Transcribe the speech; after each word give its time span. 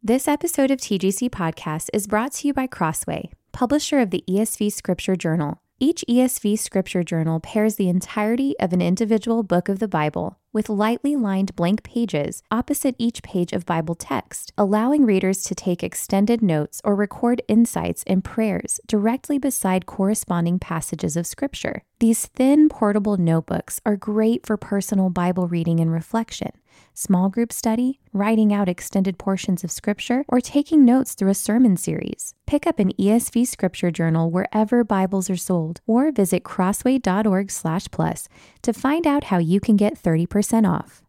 This 0.00 0.28
episode 0.28 0.70
of 0.70 0.78
TGC 0.78 1.28
Podcast 1.28 1.88
is 1.92 2.06
brought 2.06 2.30
to 2.34 2.46
you 2.46 2.54
by 2.54 2.68
Crossway, 2.68 3.30
publisher 3.50 3.98
of 3.98 4.10
the 4.10 4.22
ESV 4.28 4.72
Scripture 4.72 5.16
Journal. 5.16 5.60
Each 5.80 6.04
ESV 6.08 6.56
Scripture 6.60 7.02
Journal 7.02 7.40
pairs 7.40 7.74
the 7.74 7.88
entirety 7.88 8.54
of 8.60 8.72
an 8.72 8.80
individual 8.80 9.42
book 9.42 9.68
of 9.68 9.80
the 9.80 9.88
Bible 9.88 10.38
with 10.52 10.68
lightly 10.68 11.16
lined 11.16 11.54
blank 11.56 11.82
pages 11.82 12.44
opposite 12.50 12.94
each 12.96 13.24
page 13.24 13.52
of 13.52 13.66
Bible 13.66 13.96
text, 13.96 14.52
allowing 14.56 15.04
readers 15.04 15.42
to 15.42 15.54
take 15.56 15.82
extended 15.82 16.42
notes 16.42 16.80
or 16.84 16.94
record 16.94 17.42
insights 17.48 18.04
and 18.06 18.22
prayers 18.22 18.80
directly 18.86 19.36
beside 19.36 19.86
corresponding 19.86 20.60
passages 20.60 21.16
of 21.16 21.26
Scripture. 21.26 21.82
These 21.98 22.26
thin, 22.26 22.68
portable 22.68 23.16
notebooks 23.16 23.80
are 23.84 23.96
great 23.96 24.46
for 24.46 24.56
personal 24.56 25.10
Bible 25.10 25.48
reading 25.48 25.80
and 25.80 25.92
reflection 25.92 26.52
small 26.94 27.28
group 27.28 27.52
study, 27.52 28.00
writing 28.12 28.52
out 28.52 28.68
extended 28.68 29.18
portions 29.18 29.64
of 29.64 29.70
scripture, 29.70 30.24
or 30.28 30.40
taking 30.40 30.84
notes 30.84 31.14
through 31.14 31.30
a 31.30 31.34
sermon 31.34 31.76
series. 31.76 32.34
Pick 32.46 32.66
up 32.66 32.78
an 32.78 32.92
ESV 32.98 33.46
scripture 33.46 33.90
journal 33.90 34.30
wherever 34.30 34.84
Bibles 34.84 35.30
are 35.30 35.36
sold 35.36 35.80
or 35.86 36.12
visit 36.12 36.42
crossway.org/plus 36.44 38.28
to 38.62 38.72
find 38.72 39.06
out 39.06 39.24
how 39.24 39.38
you 39.38 39.60
can 39.60 39.76
get 39.76 39.98
30% 39.98 40.66
off. 40.66 41.02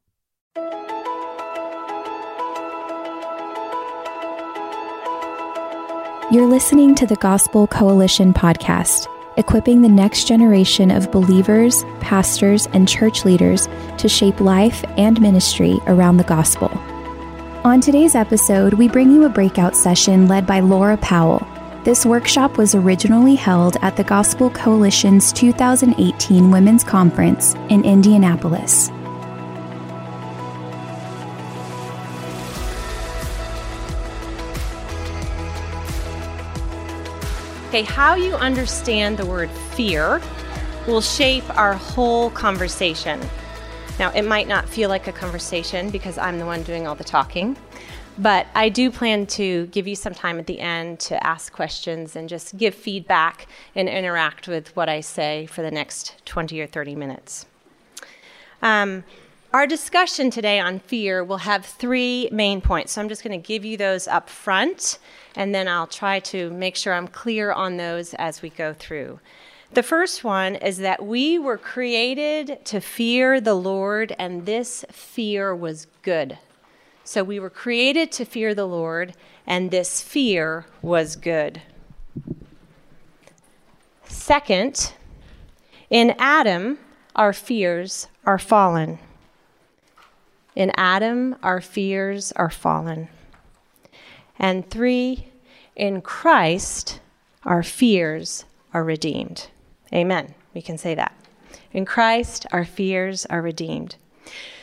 You're 6.31 6.45
listening 6.45 6.93
to 6.93 7.07
the 7.07 7.15
Gospel 7.15 7.65
Coalition 7.65 8.33
podcast 8.33 9.07
equipping 9.39 9.81
the 9.81 9.89
next 9.89 10.27
generation 10.27 10.91
of 10.91 11.11
believers, 11.11 11.83
pastors, 12.01 12.67
and 12.73 12.87
church 12.87 13.25
leaders 13.25 13.67
to 13.97 14.07
shape 14.07 14.39
life 14.39 14.83
and 14.97 15.19
ministry 15.19 15.79
around 15.87 16.17
the 16.17 16.23
gospel. 16.25 16.69
On 17.63 17.81
today's 17.81 18.15
episode, 18.15 18.73
we 18.73 18.87
bring 18.87 19.09
you 19.09 19.23
a 19.23 19.29
breakout 19.29 19.75
session 19.75 20.27
led 20.27 20.45
by 20.45 20.59
Laura 20.59 20.97
Powell. 20.97 21.47
This 21.83 22.05
workshop 22.05 22.57
was 22.57 22.75
originally 22.75 23.35
held 23.35 23.77
at 23.81 23.95
the 23.95 24.03
Gospel 24.03 24.49
Coalition's 24.49 25.31
2018 25.31 26.51
Women's 26.51 26.83
Conference 26.83 27.55
in 27.69 27.85
Indianapolis. 27.85 28.91
Okay, 37.69 37.83
how 37.83 38.15
you 38.15 38.33
understand 38.33 39.19
the 39.19 39.27
word 39.27 39.47
fear 39.75 40.19
will 40.87 41.02
shape 41.02 41.47
our 41.55 41.75
whole 41.75 42.31
conversation. 42.31 43.21
Now, 43.99 44.09
it 44.13 44.23
might 44.23 44.47
not 44.47 44.67
feel 44.67 44.89
like 44.89 45.05
a 45.05 45.11
conversation 45.11 45.91
because 45.91 46.17
I'm 46.17 46.39
the 46.39 46.47
one 46.47 46.63
doing 46.63 46.87
all 46.87 46.95
the 46.95 47.03
talking, 47.03 47.55
but 48.17 48.47
I 48.55 48.69
do 48.69 48.89
plan 48.89 49.27
to 49.27 49.67
give 49.67 49.87
you 49.87 49.95
some 49.95 50.15
time 50.15 50.39
at 50.39 50.47
the 50.47 50.59
end 50.59 50.99
to 51.02 51.23
ask 51.23 51.53
questions 51.53 52.15
and 52.15 52.27
just 52.27 52.58
give 52.58 52.73
feedback 52.73 53.45
and 53.75 53.87
interact 53.87 54.47
with 54.47 54.75
what 54.75 54.89
I 54.89 55.02
say 55.02 55.45
for 55.45 55.61
the 55.61 55.69
next 55.69 56.25
20 56.25 56.59
or 56.59 56.65
30 56.65 56.95
minutes. 56.95 57.45
Um, 58.63 59.03
our 59.52 59.65
discussion 59.65 60.30
today 60.30 60.60
on 60.60 60.80
fear 60.80 61.23
will 61.23 61.37
have 61.37 61.65
three 61.65 62.30
main 62.32 62.61
points. 62.61 62.93
So 62.93 63.02
I'm 63.02 63.10
just 63.10 63.23
going 63.23 63.39
to 63.39 63.48
give 63.48 63.65
you 63.65 63.77
those 63.77 64.08
up 64.08 64.30
front, 64.30 64.99
and 65.36 65.55
then 65.55 65.67
I'll 65.67 65.87
try 65.87 66.20
to 66.20 66.52
make 66.52 66.76
sure 66.76 66.93
I'm 66.93 67.08
clear 67.08 67.52
on 67.52 67.77
those 67.77 68.14
as 68.15 68.42
we 68.42 68.49
go 68.49 68.73
through. 68.73 69.20
The 69.73 69.83
first 69.83 70.23
one 70.23 70.55
is 70.55 70.77
that 70.77 71.05
we 71.05 71.39
were 71.39 71.58
created 71.58 72.64
to 72.65 72.80
fear 72.80 73.42
the 73.42 73.55
Lord, 73.55 74.15
and 74.20 74.45
this 74.45 74.86
fear 74.92 75.55
was 75.55 75.88
good. 76.04 76.38
So 77.04 77.23
we 77.23 77.39
were 77.39 77.49
created 77.49 78.11
to 78.14 78.26
fear 78.26 78.54
the 78.54 78.67
Lord, 78.67 79.15
and 79.48 79.71
this 79.71 80.02
fear 80.02 80.67
was 80.83 81.15
good. 81.15 81.61
Second, 84.04 84.93
in 85.89 86.15
Adam, 86.20 86.77
our 87.15 87.33
fears 87.33 88.08
are 88.26 88.38
fallen. 88.38 88.99
In 90.55 90.71
Adam, 90.76 91.36
our 91.43 91.61
fears 91.61 92.32
are 92.33 92.49
fallen. 92.49 93.08
And 94.37 94.70
three, 94.70 95.30
in 95.76 96.02
Christ, 96.02 96.99
our 97.43 97.64
fears 97.64 98.45
are 98.73 98.83
redeemed. 98.83 99.48
Amen. 99.93 100.33
We 100.54 100.61
can 100.61 100.77
say 100.77 100.95
that. 100.95 101.15
In 101.71 101.86
Christ, 101.86 102.45
our 102.52 102.65
fears 102.65 103.26
are 103.27 103.42
redeemed. 103.42 103.95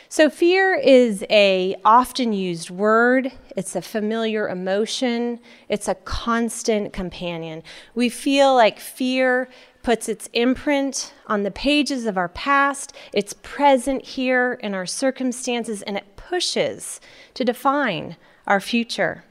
So 0.09 0.29
fear 0.29 0.73
is 0.73 1.25
a 1.29 1.75
often 1.83 2.31
used 2.31 2.69
word. 2.69 3.31
It's 3.57 3.75
a 3.75 3.81
familiar 3.81 4.47
emotion. 4.47 5.39
It's 5.67 5.89
a 5.89 5.95
constant 5.95 6.93
companion. 6.93 7.61
We 7.93 8.07
feel 8.07 8.55
like 8.55 8.79
fear 8.79 9.49
puts 9.83 10.09
its 10.09 10.29
imprint 10.33 11.13
on 11.27 11.43
the 11.43 11.51
pages 11.51 12.05
of 12.05 12.17
our 12.17 12.29
past. 12.29 12.93
It's 13.13 13.33
present 13.41 14.03
here 14.03 14.53
in 14.61 14.73
our 14.73 14.85
circumstances, 14.85 15.81
and 15.81 15.97
it 15.97 16.15
pushes 16.15 16.99
to 17.33 17.45
define 17.45 18.17
our 18.45 18.59
future. 18.59 19.23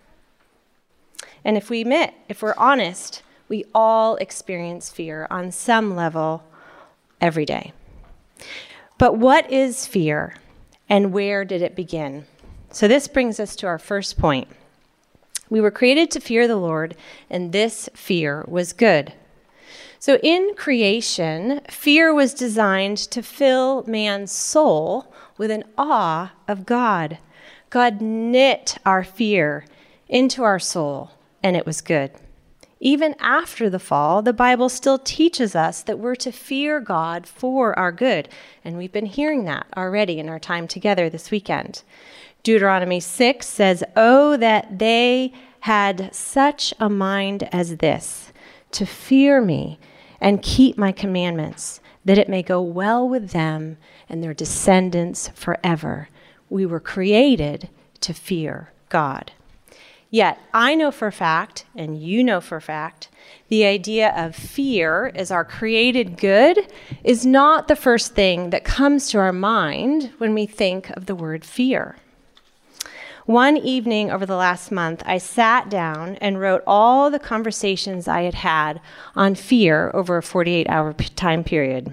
And 1.44 1.56
if 1.56 1.70
we 1.70 1.82
admit, 1.82 2.14
if 2.28 2.42
we're 2.42 2.54
honest, 2.56 3.22
we 3.48 3.64
all 3.74 4.16
experience 4.16 4.90
fear 4.90 5.26
on 5.30 5.52
some 5.52 5.94
level 5.94 6.42
every 7.20 7.44
day. 7.44 7.72
But 8.98 9.16
what 9.16 9.50
is 9.50 9.86
fear, 9.86 10.36
and 10.88 11.12
where 11.12 11.44
did 11.44 11.62
it 11.62 11.76
begin? 11.76 12.26
So, 12.70 12.88
this 12.88 13.08
brings 13.08 13.38
us 13.38 13.56
to 13.56 13.66
our 13.66 13.78
first 13.78 14.18
point. 14.18 14.48
We 15.48 15.60
were 15.60 15.70
created 15.70 16.10
to 16.10 16.20
fear 16.20 16.48
the 16.48 16.56
Lord, 16.56 16.96
and 17.30 17.52
this 17.52 17.88
fear 17.94 18.44
was 18.48 18.72
good. 18.72 19.12
So, 20.06 20.20
in 20.22 20.54
creation, 20.54 21.62
fear 21.68 22.14
was 22.14 22.32
designed 22.32 22.96
to 23.10 23.24
fill 23.24 23.82
man's 23.88 24.30
soul 24.30 25.12
with 25.36 25.50
an 25.50 25.64
awe 25.76 26.32
of 26.46 26.64
God. 26.64 27.18
God 27.70 28.00
knit 28.00 28.78
our 28.86 29.02
fear 29.02 29.64
into 30.08 30.44
our 30.44 30.60
soul, 30.60 31.10
and 31.42 31.56
it 31.56 31.66
was 31.66 31.80
good. 31.80 32.12
Even 32.78 33.16
after 33.18 33.68
the 33.68 33.80
fall, 33.80 34.22
the 34.22 34.32
Bible 34.32 34.68
still 34.68 35.00
teaches 35.00 35.56
us 35.56 35.82
that 35.82 35.98
we're 35.98 36.14
to 36.14 36.30
fear 36.30 36.78
God 36.78 37.26
for 37.26 37.76
our 37.76 37.90
good. 37.90 38.28
And 38.64 38.78
we've 38.78 38.92
been 38.92 39.06
hearing 39.06 39.44
that 39.46 39.66
already 39.76 40.20
in 40.20 40.28
our 40.28 40.38
time 40.38 40.68
together 40.68 41.10
this 41.10 41.32
weekend. 41.32 41.82
Deuteronomy 42.44 43.00
6 43.00 43.44
says, 43.44 43.82
Oh, 43.96 44.36
that 44.36 44.78
they 44.78 45.32
had 45.62 46.14
such 46.14 46.72
a 46.78 46.88
mind 46.88 47.48
as 47.52 47.78
this 47.78 48.32
to 48.70 48.86
fear 48.86 49.40
me 49.40 49.80
and 50.20 50.42
keep 50.42 50.76
my 50.76 50.92
commandments, 50.92 51.80
that 52.04 52.18
it 52.18 52.28
may 52.28 52.42
go 52.42 52.60
well 52.60 53.08
with 53.08 53.30
them 53.30 53.76
and 54.08 54.22
their 54.22 54.34
descendants 54.34 55.28
forever. 55.34 56.08
We 56.48 56.66
were 56.66 56.80
created 56.80 57.68
to 58.00 58.12
fear 58.14 58.72
God. 58.88 59.32
Yet, 60.10 60.38
I 60.54 60.76
know 60.76 60.92
for 60.92 61.08
a 61.08 61.12
fact, 61.12 61.64
and 61.74 62.00
you 62.00 62.22
know 62.22 62.40
for 62.40 62.56
a 62.56 62.62
fact, 62.62 63.08
the 63.48 63.66
idea 63.66 64.14
of 64.16 64.36
fear 64.36 65.10
as 65.14 65.30
our 65.30 65.44
created 65.44 66.16
good 66.16 66.72
is 67.02 67.26
not 67.26 67.66
the 67.66 67.76
first 67.76 68.14
thing 68.14 68.50
that 68.50 68.64
comes 68.64 69.10
to 69.10 69.18
our 69.18 69.32
mind 69.32 70.12
when 70.18 70.32
we 70.32 70.46
think 70.46 70.90
of 70.90 71.06
the 71.06 71.14
word 71.14 71.44
fear. 71.44 71.96
One 73.26 73.56
evening 73.56 74.12
over 74.12 74.24
the 74.24 74.36
last 74.36 74.70
month, 74.70 75.02
I 75.04 75.18
sat 75.18 75.68
down 75.68 76.14
and 76.20 76.38
wrote 76.38 76.62
all 76.64 77.10
the 77.10 77.18
conversations 77.18 78.06
I 78.06 78.22
had 78.22 78.34
had 78.34 78.80
on 79.16 79.34
fear 79.34 79.90
over 79.94 80.16
a 80.16 80.22
48 80.22 80.68
hour 80.68 80.92
time 80.92 81.42
period. 81.42 81.92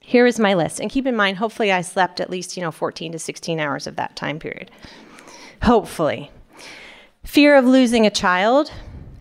Here 0.00 0.24
is 0.24 0.40
my 0.40 0.54
list. 0.54 0.80
And 0.80 0.90
keep 0.90 1.06
in 1.06 1.14
mind, 1.14 1.36
hopefully, 1.36 1.70
I 1.70 1.82
slept 1.82 2.20
at 2.20 2.30
least, 2.30 2.56
you 2.56 2.62
know, 2.62 2.70
14 2.70 3.12
to 3.12 3.18
16 3.18 3.60
hours 3.60 3.86
of 3.86 3.96
that 3.96 4.16
time 4.16 4.38
period. 4.38 4.70
hopefully. 5.62 6.30
Fear 7.22 7.56
of 7.56 7.66
losing 7.66 8.06
a 8.06 8.10
child, 8.10 8.72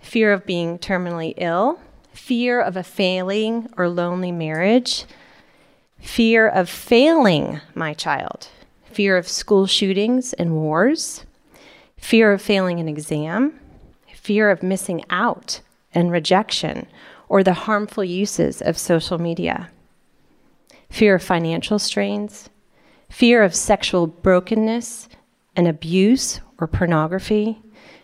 fear 0.01 0.31
of 0.31 0.45
being 0.45 0.80
terminally 0.80 1.33
ill, 1.36 1.81
fear 2.13 2.62
of 2.62 2.77
a 2.77 2.83
failing 2.83 3.68
or 3.75 3.89
lonely 3.89 4.31
marriage, 4.31 5.04
fear 6.00 6.48
of 6.48 6.69
failing 6.69 7.60
my 7.75 7.94
child, 7.94 8.48
fear 8.91 9.18
of 9.18 9.27
school 9.27 9.68
shootings 9.68 10.33
and 10.33 10.53
wars, 10.53 11.25
fear 11.97 12.31
of 12.31 12.41
failing 12.41 12.80
an 12.80 12.88
exam, 12.88 13.59
fear 14.13 14.50
of 14.50 14.63
missing 14.63 15.03
out 15.09 15.62
and 15.94 16.12
rejection, 16.12 16.88
or 17.27 17.44
the 17.44 17.53
harmful 17.53 18.03
uses 18.03 18.62
of 18.62 18.77
social 18.77 19.18
media, 19.18 19.69
fear 20.89 21.15
of 21.15 21.24
financial 21.24 21.80
strains, 21.80 22.50
fear 23.09 23.44
of 23.44 23.56
sexual 23.56 24.07
brokenness 24.07 25.07
and 25.56 25.68
abuse 25.68 26.42
or 26.59 26.68
pornography, 26.68 27.62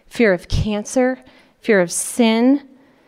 fear 0.07 0.33
of 0.33 0.47
cancer, 0.47 1.19
fear 1.59 1.81
of 1.81 1.91
sin, 1.91 2.67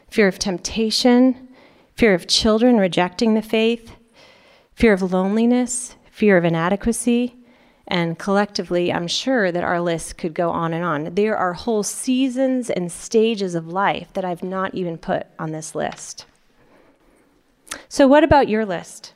fear 0.10 0.28
of 0.28 0.40
temptation, 0.40 1.48
fear 1.96 2.14
of 2.14 2.28
children 2.28 2.78
rejecting 2.78 3.34
the 3.34 3.42
faith, 3.42 3.96
fear 4.74 4.94
of 4.94 5.12
loneliness, 5.14 5.96
fear 6.12 6.38
of 6.38 6.46
inadequacy, 6.46 7.37
and 7.88 8.20
collectively, 8.20 8.92
I'm 8.92 9.08
sure 9.08 9.52
that 9.52 9.64
our 9.64 9.80
list 9.80 10.18
could 10.18 10.34
go 10.34 10.50
on 10.50 10.74
and 10.74 10.84
on. 10.84 11.16
There 11.16 11.38
are 11.38 11.54
whole 11.54 11.84
seasons 11.84 12.70
and 12.70 12.92
stages 12.92 13.56
of 13.56 13.68
life 13.68 14.12
that 14.14 14.26
I've 14.26 14.44
not 14.44 14.76
even 14.76 14.98
put 14.98 15.26
on 15.40 15.52
this 15.52 15.74
list. 15.74 16.26
So, 17.88 18.08
what 18.08 18.24
about 18.24 18.50
your 18.50 18.66
list? 18.66 19.14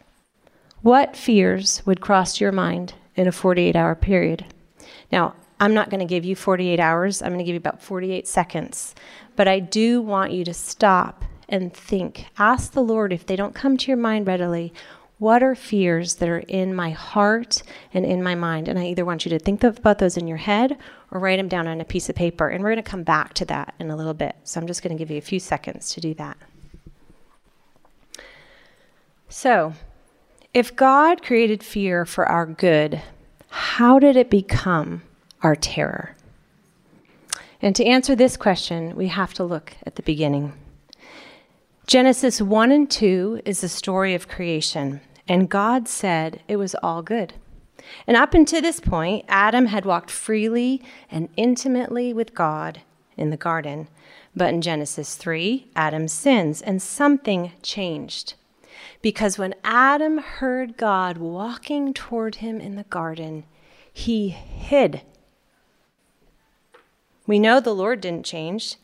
What 0.81 1.15
fears 1.15 1.81
would 1.85 2.01
cross 2.01 2.39
your 2.39 2.51
mind 2.51 2.93
in 3.15 3.27
a 3.27 3.31
48 3.31 3.75
hour 3.75 3.93
period? 3.93 4.45
Now, 5.11 5.35
I'm 5.59 5.73
not 5.73 5.89
going 5.89 5.99
to 5.99 6.05
give 6.05 6.25
you 6.25 6.35
48 6.35 6.79
hours, 6.79 7.21
I'm 7.21 7.29
going 7.29 7.39
to 7.39 7.43
give 7.43 7.53
you 7.53 7.57
about 7.57 7.83
48 7.83 8.27
seconds. 8.27 8.95
But 9.35 9.47
I 9.47 9.59
do 9.59 10.01
want 10.01 10.31
you 10.31 10.43
to 10.45 10.53
stop 10.53 11.23
and 11.49 11.73
think. 11.73 12.25
Ask 12.37 12.71
the 12.71 12.81
Lord 12.81 13.11
if 13.11 13.25
they 13.25 13.35
don't 13.35 13.53
come 13.53 13.77
to 13.77 13.87
your 13.87 13.97
mind 13.97 14.25
readily. 14.25 14.73
What 15.21 15.43
are 15.43 15.53
fears 15.53 16.15
that 16.15 16.27
are 16.29 16.39
in 16.47 16.73
my 16.73 16.89
heart 16.89 17.61
and 17.93 18.07
in 18.07 18.23
my 18.23 18.33
mind? 18.33 18.67
And 18.67 18.79
I 18.79 18.85
either 18.85 19.05
want 19.05 19.23
you 19.23 19.29
to 19.29 19.37
think 19.37 19.63
about 19.63 19.99
those 19.99 20.17
in 20.17 20.25
your 20.25 20.37
head 20.37 20.79
or 21.11 21.19
write 21.19 21.37
them 21.37 21.47
down 21.47 21.67
on 21.67 21.79
a 21.79 21.85
piece 21.85 22.09
of 22.09 22.15
paper. 22.15 22.47
And 22.47 22.63
we're 22.63 22.71
going 22.71 22.83
to 22.83 22.89
come 22.89 23.03
back 23.03 23.35
to 23.35 23.45
that 23.45 23.75
in 23.77 23.91
a 23.91 23.95
little 23.95 24.15
bit. 24.15 24.35
So 24.45 24.59
I'm 24.59 24.65
just 24.65 24.81
going 24.81 24.97
to 24.97 24.99
give 24.99 25.11
you 25.11 25.19
a 25.19 25.21
few 25.21 25.39
seconds 25.39 25.93
to 25.93 26.01
do 26.01 26.15
that. 26.15 26.37
So, 29.29 29.75
if 30.55 30.75
God 30.75 31.21
created 31.21 31.61
fear 31.63 32.03
for 32.03 32.25
our 32.25 32.47
good, 32.47 33.03
how 33.49 33.99
did 33.99 34.15
it 34.15 34.31
become 34.31 35.03
our 35.43 35.55
terror? 35.55 36.15
And 37.61 37.75
to 37.75 37.85
answer 37.85 38.15
this 38.15 38.37
question, 38.37 38.95
we 38.95 39.09
have 39.09 39.35
to 39.35 39.43
look 39.43 39.75
at 39.85 39.97
the 39.97 40.01
beginning. 40.01 40.53
Genesis 41.85 42.41
1 42.41 42.71
and 42.71 42.89
2 42.89 43.43
is 43.45 43.61
the 43.61 43.69
story 43.69 44.15
of 44.15 44.27
creation, 44.27 44.99
and 45.31 45.47
God 45.47 45.87
said 45.87 46.41
it 46.49 46.57
was 46.57 46.75
all 46.83 47.01
good. 47.01 47.35
And 48.05 48.17
up 48.17 48.33
until 48.33 48.61
this 48.61 48.81
point, 48.81 49.23
Adam 49.29 49.67
had 49.67 49.85
walked 49.85 50.11
freely 50.11 50.83
and 51.09 51.29
intimately 51.37 52.13
with 52.13 52.35
God 52.35 52.81
in 53.15 53.29
the 53.29 53.37
garden. 53.37 53.87
But 54.35 54.53
in 54.53 54.61
Genesis 54.61 55.15
3, 55.15 55.71
Adam 55.73 56.09
sins, 56.09 56.61
and 56.61 56.81
something 56.81 57.53
changed. 57.63 58.33
Because 59.01 59.37
when 59.37 59.55
Adam 59.63 60.17
heard 60.17 60.75
God 60.75 61.17
walking 61.17 61.93
toward 61.93 62.35
him 62.35 62.59
in 62.59 62.75
the 62.75 62.83
garden, 62.83 63.45
he 63.93 64.27
hid. 64.27 65.01
We 67.25 67.39
know 67.39 67.61
the 67.61 67.73
Lord 67.73 68.01
didn't 68.01 68.25
change. 68.25 68.75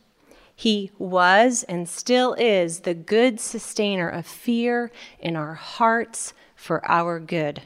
He 0.58 0.90
was 0.98 1.62
and 1.68 1.88
still 1.88 2.34
is 2.34 2.80
the 2.80 2.92
good 2.92 3.38
sustainer 3.38 4.08
of 4.08 4.26
fear 4.26 4.90
in 5.20 5.36
our 5.36 5.54
hearts 5.54 6.34
for 6.56 6.84
our 6.90 7.20
good. 7.20 7.62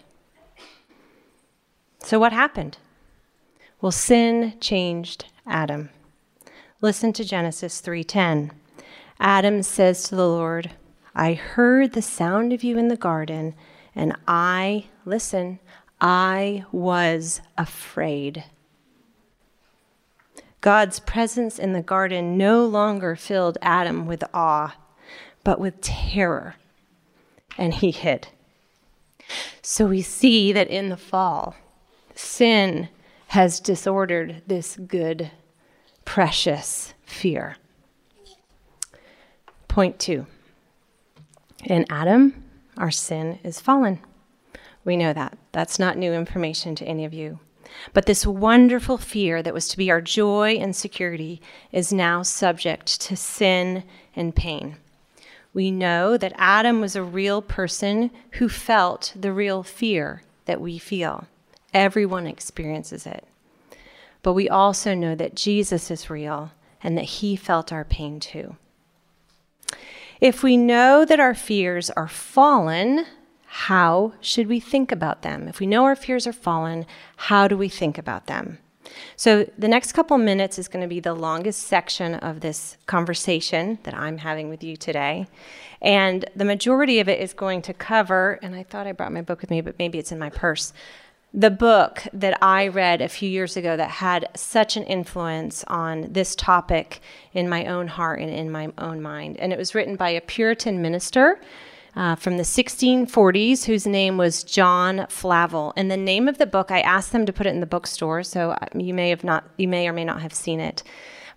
So, 2.00 2.18
what 2.18 2.34
happened? 2.34 2.76
Well, 3.80 3.92
sin 3.92 4.58
changed 4.60 5.24
Adam. 5.46 5.88
Listen 6.82 7.14
to 7.14 7.24
Genesis 7.24 7.80
3:10. 7.80 8.50
Adam 9.18 9.62
says 9.62 10.02
to 10.02 10.14
the 10.14 10.28
Lord, 10.28 10.72
I 11.14 11.32
heard 11.32 11.94
the 11.94 12.02
sound 12.02 12.52
of 12.52 12.62
you 12.62 12.76
in 12.76 12.88
the 12.88 12.96
garden, 12.98 13.54
and 13.94 14.14
I, 14.28 14.88
listen, 15.06 15.60
I 15.98 16.66
was 16.70 17.40
afraid. 17.56 18.44
God's 20.62 21.00
presence 21.00 21.58
in 21.58 21.72
the 21.72 21.82
garden 21.82 22.38
no 22.38 22.64
longer 22.64 23.16
filled 23.16 23.58
Adam 23.60 24.06
with 24.06 24.24
awe, 24.32 24.76
but 25.44 25.60
with 25.60 25.80
terror, 25.80 26.54
and 27.58 27.74
he 27.74 27.90
hid. 27.90 28.28
So 29.60 29.86
we 29.86 30.02
see 30.02 30.52
that 30.52 30.68
in 30.68 30.88
the 30.88 30.96
fall, 30.96 31.56
sin 32.14 32.88
has 33.28 33.58
disordered 33.60 34.42
this 34.46 34.76
good, 34.76 35.32
precious 36.04 36.94
fear. 37.04 37.56
Point 39.66 39.98
two 39.98 40.26
in 41.64 41.86
Adam, 41.90 42.44
our 42.76 42.90
sin 42.90 43.40
is 43.42 43.60
fallen. 43.60 43.98
We 44.84 44.96
know 44.96 45.12
that. 45.12 45.38
That's 45.50 45.78
not 45.78 45.98
new 45.98 46.12
information 46.12 46.74
to 46.76 46.84
any 46.84 47.04
of 47.04 47.12
you. 47.12 47.40
But 47.92 48.06
this 48.06 48.26
wonderful 48.26 48.98
fear 48.98 49.42
that 49.42 49.54
was 49.54 49.68
to 49.68 49.76
be 49.76 49.90
our 49.90 50.00
joy 50.00 50.54
and 50.54 50.74
security 50.74 51.40
is 51.70 51.92
now 51.92 52.22
subject 52.22 53.00
to 53.02 53.16
sin 53.16 53.84
and 54.14 54.34
pain. 54.34 54.76
We 55.54 55.70
know 55.70 56.16
that 56.16 56.32
Adam 56.36 56.80
was 56.80 56.96
a 56.96 57.02
real 57.02 57.42
person 57.42 58.10
who 58.32 58.48
felt 58.48 59.12
the 59.14 59.32
real 59.32 59.62
fear 59.62 60.22
that 60.46 60.60
we 60.60 60.78
feel. 60.78 61.26
Everyone 61.74 62.26
experiences 62.26 63.06
it. 63.06 63.26
But 64.22 64.32
we 64.32 64.48
also 64.48 64.94
know 64.94 65.14
that 65.14 65.34
Jesus 65.34 65.90
is 65.90 66.10
real 66.10 66.52
and 66.82 66.96
that 66.96 67.04
he 67.04 67.36
felt 67.36 67.72
our 67.72 67.84
pain 67.84 68.20
too. 68.20 68.56
If 70.20 70.42
we 70.42 70.56
know 70.56 71.04
that 71.04 71.20
our 71.20 71.34
fears 71.34 71.90
are 71.90 72.08
fallen, 72.08 73.06
how 73.54 74.14
should 74.22 74.46
we 74.46 74.58
think 74.60 74.90
about 74.90 75.20
them? 75.20 75.46
If 75.46 75.60
we 75.60 75.66
know 75.66 75.84
our 75.84 75.94
fears 75.94 76.26
are 76.26 76.32
fallen, 76.32 76.86
how 77.16 77.48
do 77.48 77.56
we 77.58 77.68
think 77.68 77.98
about 77.98 78.26
them? 78.26 78.56
So, 79.14 79.44
the 79.58 79.68
next 79.68 79.92
couple 79.92 80.16
minutes 80.16 80.58
is 80.58 80.68
going 80.68 80.80
to 80.80 80.88
be 80.88 81.00
the 81.00 81.12
longest 81.12 81.64
section 81.64 82.14
of 82.14 82.40
this 82.40 82.78
conversation 82.86 83.78
that 83.82 83.92
I'm 83.92 84.16
having 84.16 84.48
with 84.48 84.64
you 84.64 84.78
today. 84.78 85.26
And 85.82 86.24
the 86.34 86.46
majority 86.46 86.98
of 86.98 87.10
it 87.10 87.20
is 87.20 87.34
going 87.34 87.60
to 87.62 87.74
cover, 87.74 88.38
and 88.42 88.54
I 88.54 88.62
thought 88.62 88.86
I 88.86 88.92
brought 88.92 89.12
my 89.12 89.20
book 89.20 89.42
with 89.42 89.50
me, 89.50 89.60
but 89.60 89.78
maybe 89.78 89.98
it's 89.98 90.12
in 90.12 90.18
my 90.18 90.30
purse 90.30 90.72
the 91.34 91.50
book 91.50 92.06
that 92.12 92.36
I 92.42 92.68
read 92.68 93.00
a 93.00 93.08
few 93.08 93.28
years 93.28 93.56
ago 93.56 93.74
that 93.74 93.88
had 93.88 94.28
such 94.36 94.76
an 94.76 94.84
influence 94.84 95.64
on 95.64 96.12
this 96.12 96.36
topic 96.36 97.00
in 97.32 97.48
my 97.48 97.64
own 97.64 97.88
heart 97.88 98.20
and 98.20 98.28
in 98.28 98.50
my 98.50 98.70
own 98.76 99.00
mind. 99.00 99.38
And 99.38 99.50
it 99.50 99.58
was 99.58 99.74
written 99.74 99.96
by 99.96 100.10
a 100.10 100.20
Puritan 100.20 100.82
minister 100.82 101.40
uh, 101.94 102.14
from 102.14 102.36
the 102.36 102.42
1640s 102.42 103.64
whose 103.64 103.86
name 103.86 104.16
was 104.16 104.44
John 104.44 105.06
Flavel. 105.08 105.72
And 105.76 105.90
the 105.90 105.96
name 105.96 106.28
of 106.28 106.38
the 106.38 106.46
book, 106.46 106.70
I 106.70 106.80
asked 106.80 107.12
them 107.12 107.26
to 107.26 107.32
put 107.32 107.46
it 107.46 107.50
in 107.50 107.60
the 107.60 107.66
bookstore, 107.66 108.22
so 108.22 108.52
uh, 108.52 108.66
you 108.74 108.94
may 108.94 109.10
have 109.10 109.24
not, 109.24 109.44
you 109.56 109.68
may 109.68 109.88
or 109.88 109.92
may 109.92 110.04
not 110.04 110.22
have 110.22 110.34
seen 110.34 110.60
it. 110.60 110.82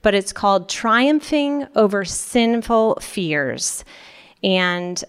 But 0.02 0.14
it's 0.14 0.32
called 0.32 0.70
Triumphing 0.70 1.68
Over 1.76 2.06
Sinful 2.06 3.00
Fears. 3.02 3.84
And 4.44 5.04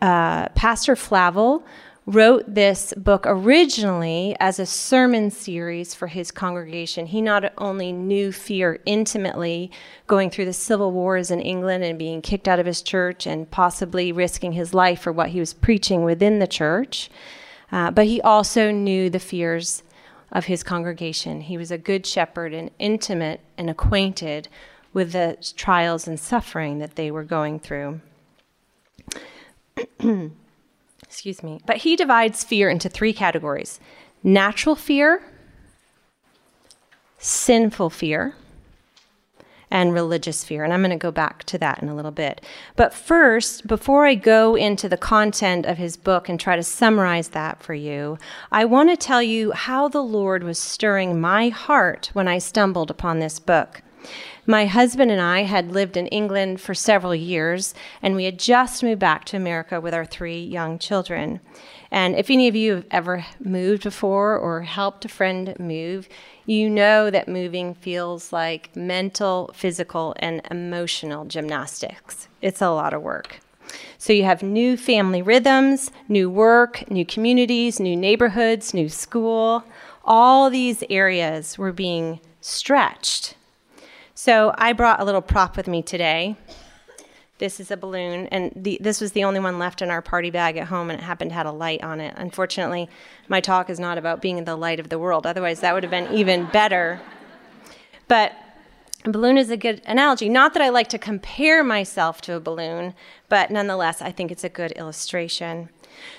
uh, 0.00 0.48
Pastor 0.50 0.96
Flavel 0.96 1.64
wrote 2.06 2.44
this 2.46 2.94
book 2.94 3.24
originally 3.26 4.36
as 4.38 4.60
a 4.60 4.66
sermon 4.66 5.28
series 5.28 5.92
for 5.92 6.06
his 6.06 6.30
congregation. 6.30 7.06
He 7.06 7.20
not 7.20 7.52
only 7.58 7.90
knew 7.90 8.30
fear 8.30 8.78
intimately, 8.86 9.72
going 10.06 10.30
through 10.30 10.44
the 10.44 10.52
civil 10.52 10.92
wars 10.92 11.32
in 11.32 11.40
England 11.40 11.82
and 11.82 11.98
being 11.98 12.22
kicked 12.22 12.46
out 12.46 12.60
of 12.60 12.66
his 12.66 12.80
church 12.80 13.26
and 13.26 13.50
possibly 13.50 14.12
risking 14.12 14.52
his 14.52 14.72
life 14.72 15.00
for 15.00 15.10
what 15.10 15.30
he 15.30 15.40
was 15.40 15.52
preaching 15.52 16.04
within 16.04 16.38
the 16.38 16.46
church, 16.46 17.10
uh, 17.72 17.90
but 17.90 18.06
he 18.06 18.20
also 18.20 18.70
knew 18.70 19.10
the 19.10 19.18
fears 19.18 19.82
of 20.30 20.44
his 20.44 20.62
congregation. 20.62 21.40
He 21.40 21.58
was 21.58 21.72
a 21.72 21.78
good 21.78 22.06
shepherd 22.06 22.54
and 22.54 22.70
intimate 22.78 23.40
and 23.58 23.68
acquainted 23.68 24.46
with 24.92 25.10
the 25.10 25.38
trials 25.56 26.06
and 26.06 26.20
suffering 26.20 26.78
that 26.78 26.94
they 26.94 27.10
were 27.10 27.24
going 27.24 27.58
through. 27.58 28.00
Excuse 31.16 31.42
me. 31.42 31.62
But 31.64 31.78
he 31.78 31.96
divides 31.96 32.44
fear 32.44 32.68
into 32.68 32.90
three 32.90 33.14
categories 33.14 33.80
natural 34.22 34.76
fear, 34.76 35.22
sinful 37.16 37.88
fear, 37.88 38.34
and 39.70 39.94
religious 39.94 40.44
fear. 40.44 40.62
And 40.62 40.74
I'm 40.74 40.82
going 40.82 40.90
to 40.90 40.96
go 40.98 41.10
back 41.10 41.44
to 41.44 41.56
that 41.56 41.82
in 41.82 41.88
a 41.88 41.94
little 41.94 42.10
bit. 42.10 42.42
But 42.76 42.92
first, 42.92 43.66
before 43.66 44.04
I 44.04 44.14
go 44.14 44.56
into 44.56 44.90
the 44.90 44.98
content 44.98 45.64
of 45.64 45.78
his 45.78 45.96
book 45.96 46.28
and 46.28 46.38
try 46.38 46.54
to 46.54 46.62
summarize 46.62 47.28
that 47.28 47.62
for 47.62 47.72
you, 47.72 48.18
I 48.52 48.66
want 48.66 48.90
to 48.90 48.96
tell 48.98 49.22
you 49.22 49.52
how 49.52 49.88
the 49.88 50.02
Lord 50.02 50.44
was 50.44 50.58
stirring 50.58 51.18
my 51.18 51.48
heart 51.48 52.10
when 52.12 52.28
I 52.28 52.36
stumbled 52.36 52.90
upon 52.90 53.20
this 53.20 53.38
book. 53.38 53.80
My 54.46 54.66
husband 54.66 55.10
and 55.10 55.20
I 55.20 55.42
had 55.42 55.72
lived 55.72 55.96
in 55.96 56.06
England 56.06 56.60
for 56.60 56.74
several 56.74 57.14
years, 57.14 57.74
and 58.00 58.14
we 58.14 58.24
had 58.24 58.38
just 58.38 58.82
moved 58.82 59.00
back 59.00 59.24
to 59.26 59.36
America 59.36 59.80
with 59.80 59.92
our 59.92 60.04
three 60.04 60.40
young 60.40 60.78
children. 60.78 61.40
And 61.90 62.14
if 62.14 62.30
any 62.30 62.48
of 62.48 62.56
you 62.56 62.74
have 62.76 62.86
ever 62.90 63.26
moved 63.40 63.84
before 63.84 64.36
or 64.36 64.62
helped 64.62 65.04
a 65.04 65.08
friend 65.08 65.54
move, 65.58 66.08
you 66.44 66.68
know 66.70 67.10
that 67.10 67.28
moving 67.28 67.74
feels 67.74 68.32
like 68.32 68.74
mental, 68.76 69.50
physical, 69.54 70.14
and 70.18 70.42
emotional 70.50 71.24
gymnastics. 71.24 72.28
It's 72.42 72.62
a 72.62 72.70
lot 72.70 72.94
of 72.94 73.02
work. 73.02 73.40
So 73.98 74.12
you 74.12 74.24
have 74.24 74.42
new 74.42 74.76
family 74.76 75.22
rhythms, 75.22 75.90
new 76.08 76.30
work, 76.30 76.88
new 76.90 77.04
communities, 77.04 77.80
new 77.80 77.96
neighborhoods, 77.96 78.74
new 78.74 78.88
school. 78.88 79.64
All 80.04 80.50
these 80.50 80.84
areas 80.88 81.58
were 81.58 81.72
being 81.72 82.20
stretched 82.40 83.35
so 84.16 84.54
I 84.56 84.72
brought 84.72 84.98
a 84.98 85.04
little 85.04 85.20
prop 85.20 85.58
with 85.58 85.68
me 85.68 85.82
today. 85.82 86.36
This 87.38 87.60
is 87.60 87.70
a 87.70 87.76
balloon, 87.76 88.28
and 88.28 88.50
the, 88.56 88.78
this 88.80 88.98
was 88.98 89.12
the 89.12 89.24
only 89.24 89.40
one 89.40 89.58
left 89.58 89.82
in 89.82 89.90
our 89.90 90.00
party 90.00 90.30
bag 90.30 90.56
at 90.56 90.68
home, 90.68 90.88
and 90.88 90.98
it 90.98 91.02
happened 91.02 91.32
to 91.32 91.34
have 91.34 91.46
a 91.46 91.52
light 91.52 91.84
on 91.84 92.00
it. 92.00 92.14
Unfortunately, 92.16 92.88
my 93.28 93.42
talk 93.42 93.68
is 93.68 93.78
not 93.78 93.98
about 93.98 94.22
being 94.22 94.38
in 94.38 94.46
the 94.46 94.56
light 94.56 94.80
of 94.80 94.88
the 94.88 94.98
world. 94.98 95.26
Otherwise, 95.26 95.60
that 95.60 95.74
would 95.74 95.82
have 95.82 95.90
been 95.90 96.10
even 96.14 96.46
better. 96.46 96.98
But 98.08 98.32
a 99.04 99.10
balloon 99.10 99.36
is 99.36 99.50
a 99.50 99.56
good 99.58 99.82
analogy. 99.84 100.30
Not 100.30 100.54
that 100.54 100.62
I 100.62 100.70
like 100.70 100.88
to 100.88 100.98
compare 100.98 101.62
myself 101.62 102.22
to 102.22 102.36
a 102.36 102.40
balloon, 102.40 102.94
but 103.28 103.50
nonetheless, 103.50 104.00
I 104.00 104.12
think 104.12 104.32
it's 104.32 104.44
a 104.44 104.48
good 104.48 104.72
illustration. 104.72 105.68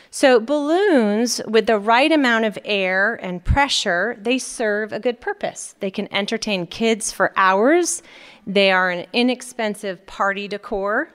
So 0.09 0.39
balloons 0.39 1.41
with 1.47 1.67
the 1.67 1.79
right 1.79 2.11
amount 2.11 2.45
of 2.45 2.57
air 2.63 3.15
and 3.15 3.43
pressure, 3.43 4.17
they 4.19 4.37
serve 4.37 4.93
a 4.93 4.99
good 4.99 5.19
purpose. 5.19 5.75
They 5.79 5.91
can 5.91 6.11
entertain 6.13 6.65
kids 6.67 7.11
for 7.11 7.33
hours. 7.35 8.01
They 8.45 8.71
are 8.71 8.89
an 8.89 9.05
inexpensive 9.13 10.05
party 10.05 10.47
decor. 10.47 11.11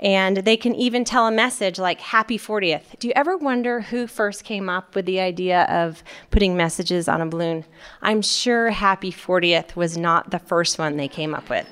And 0.00 0.36
they 0.38 0.56
can 0.56 0.76
even 0.76 1.04
tell 1.04 1.26
a 1.26 1.32
message 1.32 1.78
like 1.78 2.00
happy 2.00 2.38
40th. 2.38 2.98
Do 3.00 3.08
you 3.08 3.12
ever 3.16 3.36
wonder 3.36 3.80
who 3.80 4.06
first 4.06 4.44
came 4.44 4.68
up 4.68 4.94
with 4.94 5.06
the 5.06 5.18
idea 5.18 5.62
of 5.64 6.04
putting 6.30 6.56
messages 6.56 7.08
on 7.08 7.20
a 7.20 7.26
balloon? 7.26 7.64
I'm 8.00 8.22
sure 8.22 8.70
happy 8.70 9.10
40th 9.10 9.74
was 9.74 9.96
not 9.96 10.30
the 10.30 10.38
first 10.38 10.78
one 10.78 10.96
they 10.96 11.08
came 11.08 11.34
up 11.34 11.50
with. 11.50 11.66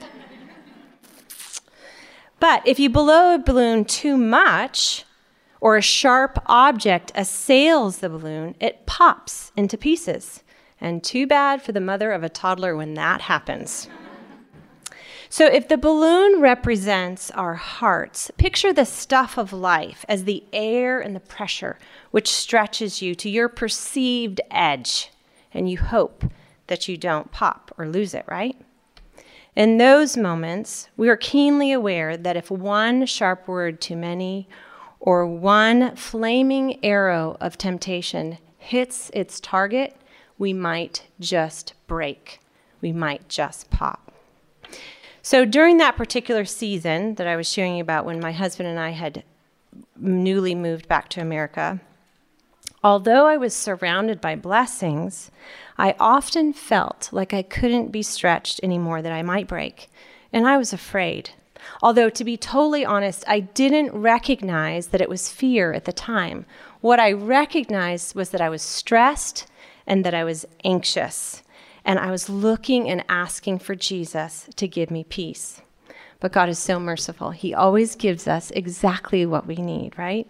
But 2.41 2.67
if 2.67 2.81
you 2.81 2.91
blow 2.91 3.37
a 3.37 3.39
balloon 3.39 3.85
too 3.85 4.17
much, 4.17 5.06
or 5.67 5.77
a 5.77 5.83
sharp 5.83 6.39
object 6.47 7.11
assails 7.17 7.99
the 7.99 8.09
balloon, 8.09 8.55
it 8.61 8.87
pops 8.87 9.51
into 9.57 9.77
pieces. 9.77 10.45
And 10.81 11.03
too 11.03 11.27
bad 11.27 11.61
for 11.61 11.73
the 11.73 11.81
mother 11.81 12.13
of 12.13 12.23
a 12.23 12.29
toddler 12.29 12.77
when 12.77 12.95
that 12.95 13.23
happens. 13.23 13.89
So, 15.29 15.47
if 15.47 15.67
the 15.67 15.77
balloon 15.77 16.41
represents 16.41 17.33
our 17.33 17.55
hearts, 17.55 18.31
picture 18.37 18.73
the 18.73 18.85
stuff 18.85 19.37
of 19.37 19.53
life 19.53 20.05
as 20.09 20.23
the 20.23 20.45
air 20.53 21.01
and 21.01 21.17
the 21.17 21.27
pressure 21.35 21.81
which 22.13 22.31
stretches 22.31 23.03
you 23.03 23.17
to 23.17 23.29
your 23.29 23.49
perceived 23.49 24.41
edge, 24.53 25.11
and 25.53 25.69
you 25.69 25.79
hope 25.79 26.27
that 26.69 26.87
you 26.87 26.97
don't 26.97 27.33
pop 27.33 27.75
or 27.77 27.89
lose 27.89 28.15
it, 28.15 28.25
right? 28.29 28.57
In 29.57 29.79
those 29.79 30.17
moments, 30.17 30.91
we 30.97 31.09
are 31.09 31.17
keenly 31.17 31.73
aware 31.73 32.17
that 32.17 32.37
if 32.37 32.53
one 32.53 33.05
sharp 33.05 33.49
word 33.49 33.81
too 33.81 33.97
many 33.97 34.47
or 35.01 35.27
one 35.27 35.95
flaming 35.97 36.85
arrow 36.85 37.37
of 37.41 37.59
temptation 37.59 38.39
hits 38.59 39.11
its 39.15 39.41
target, 39.41 39.97
we 40.39 40.53
might 40.53 41.07
just 41.21 41.75
break. 41.87 42.41
We 42.81 42.93
might 42.93 43.29
just 43.29 43.71
pop. 43.71 44.13
So 45.23 45.45
during 45.45 45.79
that 45.79 45.97
particular 45.97 46.45
season 46.45 47.17
that 47.17 47.27
I 47.27 47.37
was 47.37 47.51
sharing 47.51 47.81
about 47.81 48.05
when 48.05 48.21
my 48.21 48.33
husband 48.33 48.69
and 48.69 48.79
I 48.79 48.91
had 48.91 49.25
newly 49.97 50.55
moved 50.55 50.89
back 50.89 51.09
to 51.11 51.21
America, 51.21 51.81
although 52.85 53.27
I 53.27 53.37
was 53.37 53.55
surrounded 53.55 54.21
by 54.21 54.37
blessings, 54.37 55.31
I 55.79 55.95
often 55.99 56.53
felt 56.53 57.09
like 57.13 57.35
I 57.35 57.43
couldn't 57.43 57.93
be 57.93 58.03
stretched 58.03 58.61
anymore, 58.63 59.03
that 59.03 59.13
I 59.13 59.23
might 59.23 59.49
break. 59.49 59.91
And 60.33 60.47
I 60.47 60.57
was 60.57 60.73
afraid. 60.73 61.31
Although, 61.83 62.11
to 62.11 62.25
be 62.25 62.37
totally 62.37 62.85
honest, 62.85 63.25
I 63.27 63.41
didn't 63.41 63.93
recognize 63.93 64.89
that 64.89 65.01
it 65.01 65.09
was 65.09 65.31
fear 65.31 65.73
at 65.73 65.85
the 65.85 65.93
time. 65.93 66.47
What 66.81 67.01
I 67.01 67.13
recognized 67.13 68.15
was 68.15 68.31
that 68.31 68.41
I 68.41 68.49
was 68.49 68.63
stressed 68.63 69.47
and 69.87 70.05
that 70.05 70.15
I 70.15 70.25
was 70.25 70.47
anxious. 70.65 71.43
And 71.85 71.99
I 71.99 72.11
was 72.11 72.29
looking 72.29 72.89
and 72.89 73.05
asking 73.09 73.61
for 73.61 73.75
Jesus 73.75 74.49
to 74.57 74.67
give 74.67 74.91
me 74.91 75.05
peace. 75.05 75.63
But 76.19 76.33
God 76.33 76.49
is 76.49 76.59
so 76.59 76.81
merciful. 76.81 77.31
He 77.31 77.55
always 77.55 77.95
gives 77.95 78.27
us 78.27 78.51
exactly 78.53 79.27
what 79.27 79.47
we 79.47 79.57
need, 79.57 79.97
right? 79.99 80.27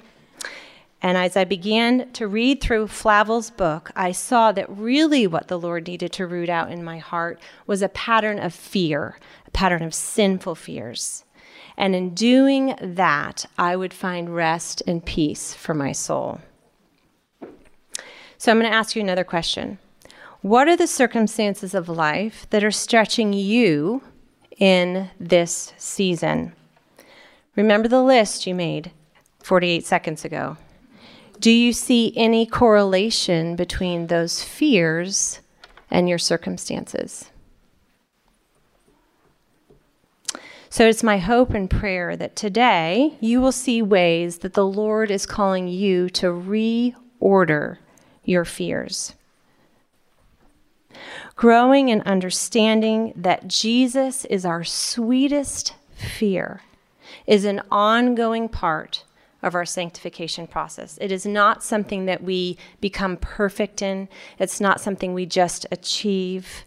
And 1.02 1.16
as 1.16 1.36
I 1.36 1.44
began 1.44 2.10
to 2.12 2.26
read 2.26 2.60
through 2.60 2.88
Flavel's 2.88 3.50
book, 3.50 3.90
I 3.94 4.12
saw 4.12 4.50
that 4.52 4.68
really 4.68 5.26
what 5.26 5.48
the 5.48 5.58
Lord 5.58 5.86
needed 5.86 6.12
to 6.14 6.26
root 6.26 6.48
out 6.48 6.72
in 6.72 6.82
my 6.82 6.98
heart 6.98 7.38
was 7.66 7.82
a 7.82 7.88
pattern 7.88 8.38
of 8.38 8.54
fear, 8.54 9.18
a 9.46 9.50
pattern 9.50 9.82
of 9.82 9.94
sinful 9.94 10.54
fears. 10.54 11.24
And 11.76 11.94
in 11.94 12.14
doing 12.14 12.74
that, 12.80 13.46
I 13.58 13.76
would 13.76 13.92
find 13.92 14.34
rest 14.34 14.82
and 14.86 15.04
peace 15.04 15.54
for 15.54 15.74
my 15.74 15.92
soul. 15.92 16.40
So 18.38 18.50
I'm 18.50 18.58
going 18.58 18.70
to 18.70 18.76
ask 18.76 18.96
you 18.96 19.02
another 19.02 19.24
question. 19.24 19.78
What 20.40 20.68
are 20.68 20.76
the 20.76 20.86
circumstances 20.86 21.74
of 21.74 21.88
life 21.88 22.46
that 22.50 22.62
are 22.62 22.70
stretching 22.70 23.32
you 23.32 24.02
in 24.58 25.10
this 25.18 25.72
season? 25.76 26.52
Remember 27.56 27.88
the 27.88 28.02
list 28.02 28.46
you 28.46 28.54
made 28.54 28.92
48 29.42 29.84
seconds 29.86 30.24
ago. 30.24 30.56
Do 31.40 31.50
you 31.50 31.72
see 31.72 32.12
any 32.16 32.46
correlation 32.46 33.56
between 33.56 34.06
those 34.06 34.42
fears 34.42 35.40
and 35.90 36.08
your 36.08 36.18
circumstances? 36.18 37.30
So 40.76 40.86
it's 40.86 41.02
my 41.02 41.16
hope 41.16 41.54
and 41.54 41.70
prayer 41.70 42.16
that 42.16 42.36
today 42.36 43.16
you 43.18 43.40
will 43.40 43.50
see 43.50 43.80
ways 43.80 44.40
that 44.40 44.52
the 44.52 44.66
Lord 44.66 45.10
is 45.10 45.24
calling 45.24 45.68
you 45.68 46.10
to 46.10 46.26
reorder 46.26 47.78
your 48.24 48.44
fears. 48.44 49.14
Growing 51.34 51.88
in 51.88 52.02
understanding 52.02 53.14
that 53.16 53.48
Jesus 53.48 54.26
is 54.26 54.44
our 54.44 54.64
sweetest 54.64 55.72
fear 55.94 56.60
is 57.26 57.46
an 57.46 57.62
ongoing 57.70 58.46
part 58.46 59.04
of 59.42 59.54
our 59.54 59.64
sanctification 59.64 60.46
process. 60.46 60.98
It 61.00 61.10
is 61.10 61.24
not 61.24 61.64
something 61.64 62.04
that 62.04 62.22
we 62.22 62.58
become 62.82 63.16
perfect 63.16 63.80
in, 63.80 64.10
it's 64.38 64.60
not 64.60 64.82
something 64.82 65.14
we 65.14 65.24
just 65.24 65.64
achieve 65.72 66.66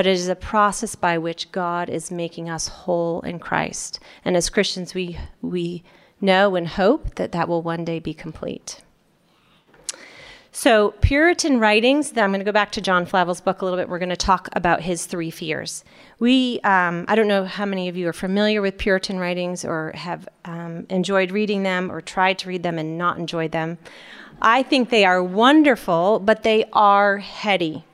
but 0.00 0.06
it 0.06 0.12
is 0.12 0.28
a 0.28 0.34
process 0.34 0.94
by 0.94 1.18
which 1.18 1.52
God 1.52 1.90
is 1.90 2.10
making 2.10 2.48
us 2.48 2.68
whole 2.68 3.20
in 3.20 3.38
Christ. 3.38 4.00
And 4.24 4.34
as 4.34 4.48
Christians, 4.48 4.94
we, 4.94 5.18
we 5.42 5.82
know 6.22 6.56
and 6.56 6.66
hope 6.66 7.16
that 7.16 7.32
that 7.32 7.50
will 7.50 7.60
one 7.60 7.84
day 7.84 7.98
be 7.98 8.14
complete. 8.14 8.80
So, 10.52 10.92
Puritan 11.02 11.60
writings, 11.60 12.16
I'm 12.16 12.30
going 12.30 12.40
to 12.40 12.46
go 12.46 12.50
back 12.50 12.72
to 12.72 12.80
John 12.80 13.04
Flavel's 13.04 13.42
book 13.42 13.60
a 13.60 13.66
little 13.66 13.78
bit. 13.78 13.90
We're 13.90 13.98
going 13.98 14.08
to 14.08 14.16
talk 14.16 14.48
about 14.54 14.80
his 14.80 15.04
three 15.04 15.30
fears. 15.30 15.84
We, 16.18 16.60
um, 16.60 17.04
I 17.06 17.14
don't 17.14 17.28
know 17.28 17.44
how 17.44 17.66
many 17.66 17.90
of 17.90 17.96
you 17.98 18.08
are 18.08 18.14
familiar 18.14 18.62
with 18.62 18.78
Puritan 18.78 19.18
writings 19.18 19.66
or 19.66 19.92
have 19.94 20.26
um, 20.46 20.86
enjoyed 20.88 21.30
reading 21.30 21.62
them 21.62 21.92
or 21.92 22.00
tried 22.00 22.38
to 22.38 22.48
read 22.48 22.62
them 22.62 22.78
and 22.78 22.96
not 22.96 23.18
enjoyed 23.18 23.52
them. 23.52 23.76
I 24.40 24.62
think 24.62 24.88
they 24.88 25.04
are 25.04 25.22
wonderful, 25.22 26.20
but 26.20 26.42
they 26.42 26.64
are 26.72 27.18
heady. 27.18 27.84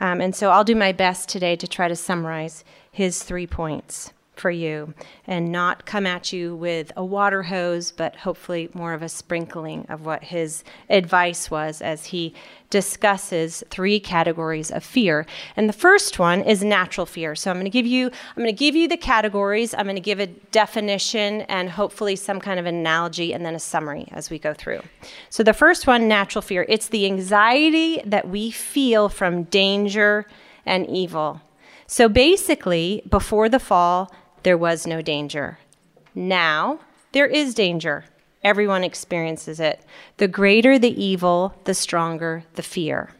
Um, 0.00 0.20
and 0.20 0.34
so 0.34 0.50
I'll 0.50 0.64
do 0.64 0.74
my 0.74 0.92
best 0.92 1.28
today 1.28 1.56
to 1.56 1.66
try 1.66 1.88
to 1.88 1.96
summarize 1.96 2.64
his 2.90 3.22
three 3.22 3.46
points 3.46 4.12
for 4.36 4.50
you 4.50 4.94
and 5.26 5.50
not 5.50 5.86
come 5.86 6.06
at 6.06 6.32
you 6.32 6.54
with 6.54 6.92
a 6.96 7.04
water 7.04 7.42
hose, 7.44 7.90
but 7.90 8.16
hopefully 8.16 8.68
more 8.74 8.92
of 8.92 9.02
a 9.02 9.08
sprinkling 9.08 9.86
of 9.88 10.04
what 10.04 10.24
his 10.24 10.62
advice 10.88 11.50
was 11.50 11.80
as 11.80 12.06
he 12.06 12.34
discusses 12.68 13.62
three 13.70 14.00
categories 14.00 14.70
of 14.70 14.82
fear. 14.82 15.26
And 15.56 15.68
the 15.68 15.72
first 15.72 16.18
one 16.18 16.42
is 16.42 16.64
natural 16.64 17.06
fear. 17.06 17.34
So 17.34 17.50
I'm 17.50 17.56
going 17.56 17.64
to 17.64 17.70
give 17.70 17.86
you 17.86 18.06
I'm 18.06 18.42
going 18.42 18.46
to 18.46 18.52
give 18.52 18.74
you 18.74 18.88
the 18.88 18.96
categories, 18.96 19.72
I'm 19.72 19.84
going 19.84 19.96
to 19.96 20.00
give 20.00 20.20
a 20.20 20.26
definition 20.26 21.42
and 21.42 21.70
hopefully 21.70 22.16
some 22.16 22.40
kind 22.40 22.58
of 22.58 22.66
analogy 22.66 23.32
and 23.32 23.46
then 23.46 23.54
a 23.54 23.60
summary 23.60 24.08
as 24.12 24.30
we 24.30 24.38
go 24.38 24.52
through. 24.52 24.82
So 25.30 25.42
the 25.42 25.54
first 25.54 25.86
one, 25.86 26.08
natural 26.08 26.42
fear, 26.42 26.66
it's 26.68 26.88
the 26.88 27.06
anxiety 27.06 28.02
that 28.04 28.28
we 28.28 28.50
feel 28.50 29.08
from 29.08 29.44
danger 29.44 30.26
and 30.64 30.86
evil. 30.88 31.40
So 31.86 32.08
basically, 32.08 33.02
before 33.08 33.48
the 33.48 33.60
fall, 33.60 34.12
there 34.46 34.56
was 34.56 34.86
no 34.86 35.02
danger. 35.02 35.58
Now, 36.14 36.78
there 37.10 37.26
is 37.26 37.52
danger. 37.52 38.04
Everyone 38.44 38.84
experiences 38.84 39.58
it. 39.58 39.84
The 40.18 40.28
greater 40.28 40.78
the 40.78 41.02
evil, 41.04 41.56
the 41.64 41.74
stronger 41.74 42.44
the 42.54 42.62
fear. 42.62 43.10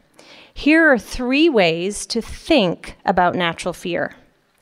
Here 0.53 0.89
are 0.89 0.97
three 0.97 1.49
ways 1.49 2.05
to 2.05 2.21
think 2.21 2.95
about 3.03 3.35
natural 3.35 3.73
fear. 3.73 4.15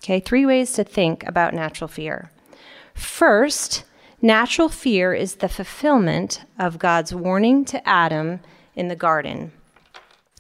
Okay, 0.04 0.20
three 0.20 0.44
ways 0.44 0.74
to 0.74 0.84
think 0.84 1.24
about 1.28 1.54
natural 1.54 1.88
fear. 1.88 2.32
First, 2.96 3.84
natural 4.20 4.68
fear 4.68 5.14
is 5.14 5.36
the 5.36 5.50
fulfillment 5.50 6.46
of 6.58 6.80
God's 6.80 7.14
warning 7.14 7.64
to 7.66 7.88
Adam 7.88 8.40
in 8.74 8.88
the 8.88 8.96
garden. 8.96 9.52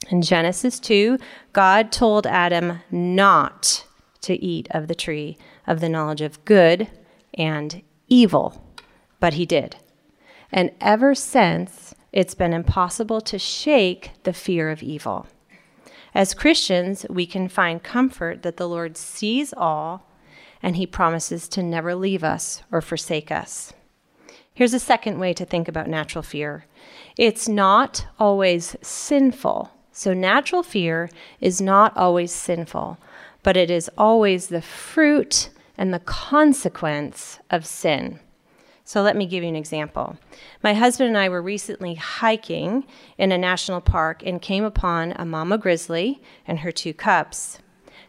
In 0.10 0.24
Genesis 0.24 0.80
2, 0.80 1.20
God 1.54 1.92
told 1.92 2.26
Adam 2.26 2.80
not 2.90 3.86
to 4.22 4.34
eat 4.44 4.68
of 4.72 4.88
the 4.88 4.96
tree 4.96 5.38
of 5.68 5.80
the 5.80 5.90
knowledge 5.90 6.22
of 6.22 6.44
good 6.46 6.90
and 7.34 7.82
evil, 8.08 8.62
but 9.20 9.34
he 9.34 9.46
did. 9.46 9.78
And 10.52 10.72
ever 10.80 11.16
since, 11.16 11.94
it's 12.12 12.36
been 12.36 12.54
impossible 12.54 13.20
to 13.22 13.38
shake 13.38 14.12
the 14.24 14.34
fear 14.34 14.70
of 14.70 14.82
evil. 14.82 15.28
As 16.14 16.34
Christians, 16.34 17.06
we 17.10 17.26
can 17.26 17.50
find 17.50 17.84
comfort 17.84 18.42
that 18.44 18.56
the 18.56 18.70
Lord 18.70 18.96
sees 18.96 19.54
all 19.56 20.10
and 20.64 20.78
he 20.78 20.88
promises 20.88 21.50
to 21.50 21.62
never 21.62 21.94
leave 21.94 22.24
us 22.24 22.64
or 22.72 22.82
forsake 22.82 23.32
us. 23.32 23.74
Here's 24.54 24.74
a 24.74 24.80
second 24.80 25.20
way 25.20 25.34
to 25.34 25.46
think 25.46 25.68
about 25.68 25.90
natural 25.90 26.24
fear 26.24 26.66
it's 27.18 27.50
not 27.50 28.08
always 28.18 28.76
sinful. 28.82 29.72
So, 29.92 30.14
natural 30.14 30.64
fear 30.64 31.10
is 31.40 31.62
not 31.62 31.96
always 31.98 32.32
sinful, 32.32 32.98
but 33.44 33.58
it 33.58 33.70
is 33.70 33.90
always 33.98 34.48
the 34.48 34.62
fruit 34.62 35.50
and 35.78 35.94
the 35.94 36.00
consequence 36.00 37.40
of 37.50 37.66
sin. 37.66 38.20
So 38.84 39.02
let 39.02 39.16
me 39.16 39.26
give 39.26 39.44
you 39.44 39.50
an 39.50 39.56
example. 39.56 40.18
My 40.62 40.74
husband 40.74 41.10
and 41.10 41.18
I 41.18 41.28
were 41.28 41.42
recently 41.42 41.96
hiking 41.96 42.86
in 43.18 43.32
a 43.32 43.38
national 43.38 43.82
park 43.82 44.22
and 44.26 44.42
came 44.42 44.64
upon 44.64 45.14
a 45.14 45.26
mama 45.26 45.58
grizzly 45.58 46.22
and 46.48 46.60
her 46.60 46.72
two 46.72 46.94
cubs. 46.94 47.60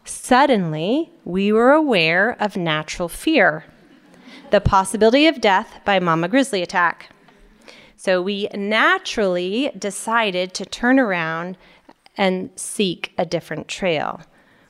Suddenly, 0.05 1.11
we 1.25 1.51
were 1.51 1.71
aware 1.71 2.37
of 2.39 2.55
natural 2.55 3.09
fear 3.09 3.65
the 4.49 4.61
possibility 4.61 5.27
of 5.27 5.41
death 5.41 5.81
by 5.83 5.99
mama 5.99 6.27
grizzly 6.27 6.61
attack. 6.61 7.09
So 7.95 8.21
we 8.21 8.47
naturally 8.53 9.71
decided 9.77 10.53
to 10.53 10.65
turn 10.65 10.99
around 10.99 11.57
and 12.15 12.51
seek 12.55 13.13
a 13.17 13.25
different 13.25 13.67
trail. 13.67 14.21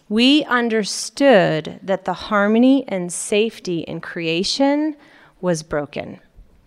We 0.09 0.43
understood 0.45 1.79
that 1.83 2.05
the 2.05 2.13
harmony 2.13 2.85
and 2.87 3.11
safety 3.11 3.79
in 3.79 3.99
creation 3.99 4.95
was 5.41 5.63
broken. 5.63 6.19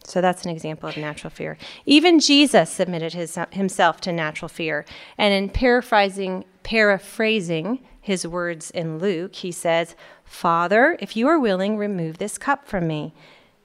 So 0.05 0.21
that's 0.21 0.45
an 0.45 0.51
example 0.51 0.89
of 0.89 0.97
natural 0.97 1.31
fear. 1.31 1.57
Even 1.87 2.19
Jesus 2.21 2.71
submitted 2.71 3.15
his, 3.15 3.39
himself 3.53 4.01
to 4.03 4.13
natural 4.13 4.49
fear. 4.49 4.85
And 5.17 5.33
in 5.33 5.49
paraphrasing, 5.51 6.45
paraphrasing 6.63 7.81
his 8.01 8.27
words 8.27 8.71
in 8.73 8.99
Luke, 8.99 9.37
he 9.37 9.53
says, 9.53 9.95
Father, 10.25 10.97
if 11.01 11.17
you 11.17 11.29
are 11.29 11.39
willing, 11.39 11.77
remove 11.77 12.19
this 12.19 12.39
cup 12.39 12.67
from 12.67 12.89
me. 12.89 13.15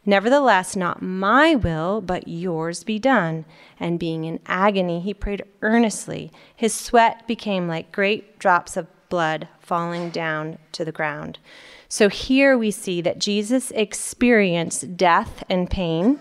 Nevertheless, 0.06 0.76
not 0.76 1.02
my 1.02 1.56
will, 1.56 2.00
but 2.00 2.28
yours 2.28 2.84
be 2.84 3.00
done. 3.00 3.46
And 3.80 4.00
being 4.00 4.24
in 4.24 4.40
agony, 4.46 5.00
he 5.00 5.16
prayed 5.16 5.44
earnestly. 5.64 6.32
His 6.56 6.76
sweat 6.76 7.28
became 7.28 7.68
like 7.68 7.92
great 7.92 8.38
drops 8.38 8.78
of 8.78 8.88
blood 9.10 9.48
falling 9.60 10.10
down 10.10 10.58
to 10.72 10.86
the 10.86 10.92
ground. 10.92 11.40
So 11.88 12.10
here 12.10 12.58
we 12.58 12.72
see 12.72 13.02
that 13.02 13.20
Jesus 13.20 13.72
experienced 13.72 14.98
death 14.98 15.44
and 15.50 15.70
pain. 15.70 16.20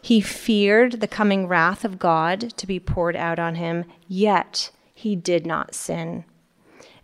He 0.00 0.20
feared 0.20 1.00
the 1.00 1.08
coming 1.08 1.46
wrath 1.46 1.84
of 1.84 1.98
God 1.98 2.56
to 2.56 2.66
be 2.66 2.80
poured 2.80 3.16
out 3.16 3.38
on 3.38 3.56
him, 3.56 3.84
yet 4.08 4.70
he 4.94 5.14
did 5.16 5.46
not 5.46 5.74
sin. 5.74 6.24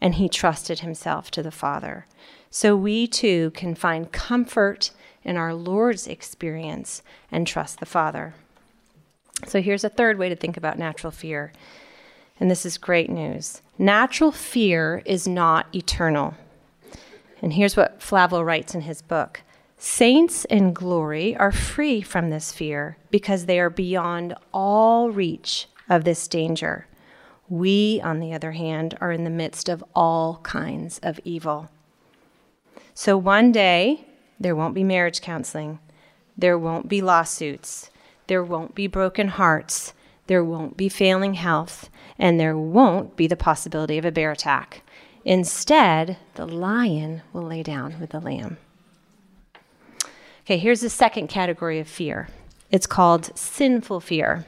And 0.01 0.15
he 0.15 0.29
trusted 0.29 0.81
himself 0.81 1.31
to 1.33 1.43
the 1.43 1.51
Father. 1.51 2.07
So 2.51 2.77
we 2.77 3.07
too 3.07 3.51
can 3.53 3.75
find 3.75 4.11
comfort 4.11 4.91
in 5.23 5.37
our 5.37 5.55
Lord's 5.55 6.07
experience 6.07 7.03
and 7.31 7.47
trust 7.47 7.81
the 7.81 7.87
Father. 7.87 8.35
So 9.47 9.61
here's 9.61 9.85
a 9.85 9.89
third 9.89 10.19
way 10.19 10.29
to 10.29 10.37
think 10.37 10.57
about 10.57 10.79
natural 10.79 11.11
fear. 11.11 11.53
And 12.41 12.51
this 12.51 12.65
is 12.65 12.79
great 12.79 13.11
news. 13.11 13.63
Natural 13.79 14.33
fear 14.33 15.03
is 15.05 15.29
not 15.29 15.73
eternal. 15.73 16.35
And 17.41 17.53
here's 17.53 17.77
what 17.77 18.03
Flavel 18.03 18.45
writes 18.45 18.75
in 18.75 18.81
his 18.81 19.03
book 19.03 19.43
Saints 19.77 20.45
in 20.47 20.73
glory 20.73 21.37
are 21.37 21.53
free 21.53 22.01
from 22.03 22.31
this 22.31 22.51
fear 22.53 22.97
because 23.13 23.47
they 23.47 23.61
are 23.61 23.71
beyond 23.71 24.35
all 24.53 25.11
reach 25.11 25.69
of 25.89 26.03
this 26.03 26.27
danger. 26.27 26.89
We, 27.49 28.01
on 28.03 28.19
the 28.19 28.35
other 28.35 28.53
hand, 28.53 28.99
are 29.01 29.13
in 29.13 29.23
the 29.23 29.31
midst 29.31 29.69
of 29.69 29.85
all 29.95 30.41
kinds 30.43 30.99
of 31.05 31.21
evil. 31.23 31.71
So 32.95 33.17
one 33.17 33.53
day, 33.53 34.05
there 34.41 34.57
won't 34.57 34.75
be 34.75 34.83
marriage 34.83 35.21
counseling, 35.21 35.79
there 36.37 36.59
won't 36.59 36.89
be 36.89 37.01
lawsuits, 37.01 37.91
there 38.27 38.43
won't 38.43 38.75
be 38.75 38.89
broken 38.89 39.29
hearts, 39.29 39.95
there 40.27 40.45
won't 40.45 40.77
be 40.77 40.89
failing 40.89 41.35
health, 41.35 41.89
and 42.19 42.39
there 42.39 42.57
won't 42.57 43.17
be 43.17 43.27
the 43.27 43.37
possibility 43.37 43.99
of 43.99 44.05
a 44.05 44.13
bear 44.13 44.33
attack. 44.33 44.83
Instead, 45.25 46.17
the 46.35 46.47
lion 46.47 47.23
will 47.33 47.43
lay 47.43 47.63
down 47.63 48.01
with 48.01 48.11
the 48.11 48.21
lamb. 48.21 48.57
Okay, 50.45 50.57
here's 50.57 50.81
the 50.81 50.91
second 50.91 51.29
category 51.29 51.79
of 51.79 51.89
fear 51.89 52.29
it's 52.71 52.87
called 52.87 53.37
sinful 53.37 54.01
fear. 54.01 54.45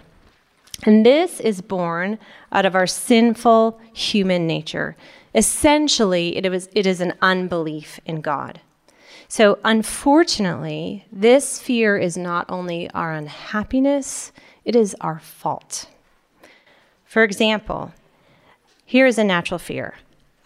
And 0.85 1.04
this 1.04 1.40
is 1.40 1.61
born 1.61 2.18
out 2.50 2.64
of 2.64 2.74
our 2.74 2.87
sinful 2.87 3.78
human 3.92 4.46
nature. 4.46 4.96
Essentially, 5.35 6.37
it 6.37 6.46
is, 6.46 6.68
it 6.72 6.87
is 6.87 7.00
an 7.00 7.14
unbelief 7.20 8.00
in 8.06 8.20
God. 8.22 8.61
So, 9.28 9.59
unfortunately, 9.62 11.04
this 11.12 11.61
fear 11.61 11.96
is 11.96 12.16
not 12.16 12.46
only 12.48 12.90
our 12.90 13.12
unhappiness, 13.12 14.33
it 14.64 14.74
is 14.74 14.96
our 15.00 15.20
fault. 15.20 15.87
For 17.11 17.25
example, 17.25 17.92
here 18.85 19.05
is 19.05 19.18
a 19.18 19.25
natural 19.25 19.59
fear 19.59 19.96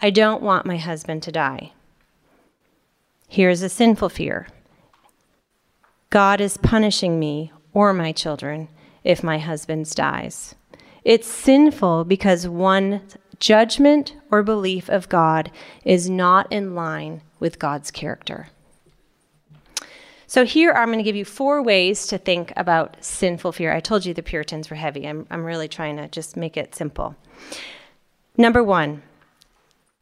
I 0.01 0.09
don't 0.09 0.41
want 0.41 0.65
my 0.65 0.79
husband 0.79 1.23
to 1.25 1.31
die. 1.31 1.73
Here's 3.29 3.61
a 3.61 3.69
sinful 3.69 4.09
fear 4.09 4.49
God 6.09 6.41
is 6.41 6.57
punishing 6.57 7.19
me 7.21 7.53
or 7.75 7.93
my 7.93 8.13
children 8.13 8.69
if 9.05 9.23
my 9.23 9.37
husband 9.37 9.95
dies. 9.95 10.55
It's 11.05 11.29
sinful 11.29 12.05
because 12.05 12.49
one 12.49 13.03
judgment 13.39 14.15
or 14.31 14.43
belief 14.43 14.89
of 14.89 15.11
God 15.11 15.51
is 15.85 16.09
not 16.09 16.51
in 16.51 16.75
line 16.75 17.21
with 17.41 17.59
God's 17.59 17.91
character. 17.91 18.49
So, 20.35 20.45
here 20.45 20.73
I'm 20.73 20.89
going 20.89 20.99
to 20.99 21.05
give 21.05 21.15
you 21.15 21.25
four 21.25 21.63
ways 21.63 22.09
to 22.09 22.19
think 22.19 22.53
about 22.57 22.97
sinful 22.99 23.53
fear. 23.53 23.73
I 23.73 23.79
told 23.79 24.05
you 24.05 24.13
the 24.13 24.21
Puritans 24.21 24.69
were 24.69 24.75
heavy. 24.75 25.07
I'm, 25.07 25.29
I'm 25.31 25.45
really 25.45 25.69
trying 25.69 25.97
to 25.99 26.09
just 26.09 26.37
make 26.37 26.57
it 26.57 26.75
simple. 26.75 27.15
Number 28.37 28.65
one, 28.65 29.05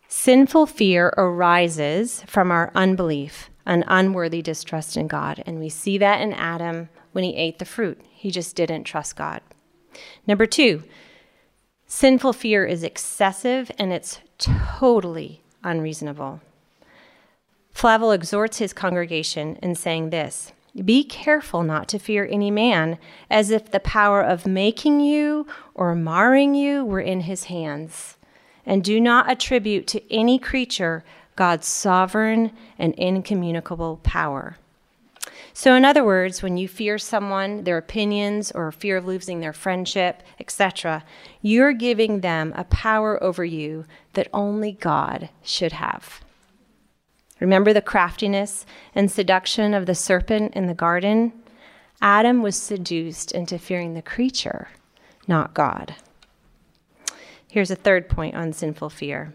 Sinful 0.08 0.68
fear 0.68 1.08
arises 1.18 2.22
from 2.26 2.50
our 2.50 2.72
unbelief, 2.74 3.50
an 3.66 3.84
unworthy 3.86 4.40
distrust 4.40 4.96
in 4.96 5.06
God. 5.06 5.42
And 5.44 5.58
we 5.58 5.68
see 5.68 5.98
that 5.98 6.22
in 6.22 6.32
Adam 6.32 6.88
when 7.12 7.24
he 7.24 7.36
ate 7.36 7.58
the 7.58 7.66
fruit. 7.66 8.00
He 8.10 8.30
just 8.30 8.56
didn't 8.56 8.84
trust 8.84 9.16
God. 9.16 9.42
Number 10.26 10.46
two, 10.46 10.82
sinful 11.86 12.32
fear 12.32 12.64
is 12.64 12.82
excessive 12.82 13.70
and 13.78 13.92
it's 13.92 14.20
totally 14.38 15.42
unreasonable. 15.62 16.40
Flavel 17.72 18.12
exhorts 18.12 18.58
his 18.58 18.72
congregation 18.72 19.56
in 19.62 19.74
saying 19.74 20.11
this 20.11 20.52
Be 20.85 21.04
careful 21.04 21.62
not 21.62 21.88
to 21.88 21.98
fear 21.98 22.28
any 22.30 22.50
man, 22.50 22.98
as 23.30 23.50
if 23.50 23.70
the 23.70 23.80
power 23.80 24.22
of 24.22 24.46
making 24.46 25.00
you 25.00 25.46
or 25.74 25.94
marring 25.94 26.54
you 26.54 26.85
were 26.85 27.00
in 27.00 27.22
his 27.22 27.44
hands 27.44 28.16
and 28.64 28.85
do 28.85 29.00
not 29.00 29.30
attribute 29.30 29.87
to 29.88 30.12
any 30.12 30.38
creature 30.38 31.04
God's 31.37 31.66
sovereign 31.66 32.52
and 32.78 32.94
incommunicable 32.94 34.00
power. 34.02 34.56
So, 35.54 35.74
in 35.74 35.85
other 35.85 36.04
words, 36.04 36.42
when 36.42 36.56
you 36.56 36.66
fear 36.66 36.98
someone, 36.98 37.64
their 37.64 37.78
opinions, 37.78 38.50
or 38.52 38.72
fear 38.72 38.96
of 38.96 39.06
losing 39.06 39.40
their 39.40 39.52
friendship, 39.52 40.22
etc., 40.40 41.04
you're 41.42 41.72
giving 41.72 42.20
them 42.20 42.52
a 42.56 42.64
power 42.64 43.22
over 43.22 43.44
you 43.44 43.85
that 44.14 44.28
only 44.32 44.72
God 44.72 45.28
should 45.42 45.72
have. 45.72 46.22
Remember 47.42 47.72
the 47.72 47.83
craftiness 47.83 48.64
and 48.94 49.11
seduction 49.11 49.74
of 49.74 49.87
the 49.87 49.96
serpent 49.96 50.55
in 50.55 50.68
the 50.68 50.74
garden? 50.74 51.33
Adam 52.00 52.40
was 52.40 52.55
seduced 52.55 53.33
into 53.33 53.59
fearing 53.59 53.94
the 53.94 54.00
creature, 54.00 54.68
not 55.26 55.52
God. 55.52 55.96
Here's 57.48 57.72
a 57.72 57.76
third 57.76 58.09
point 58.09 58.37
on 58.37 58.52
sinful 58.52 58.90
fear 58.90 59.35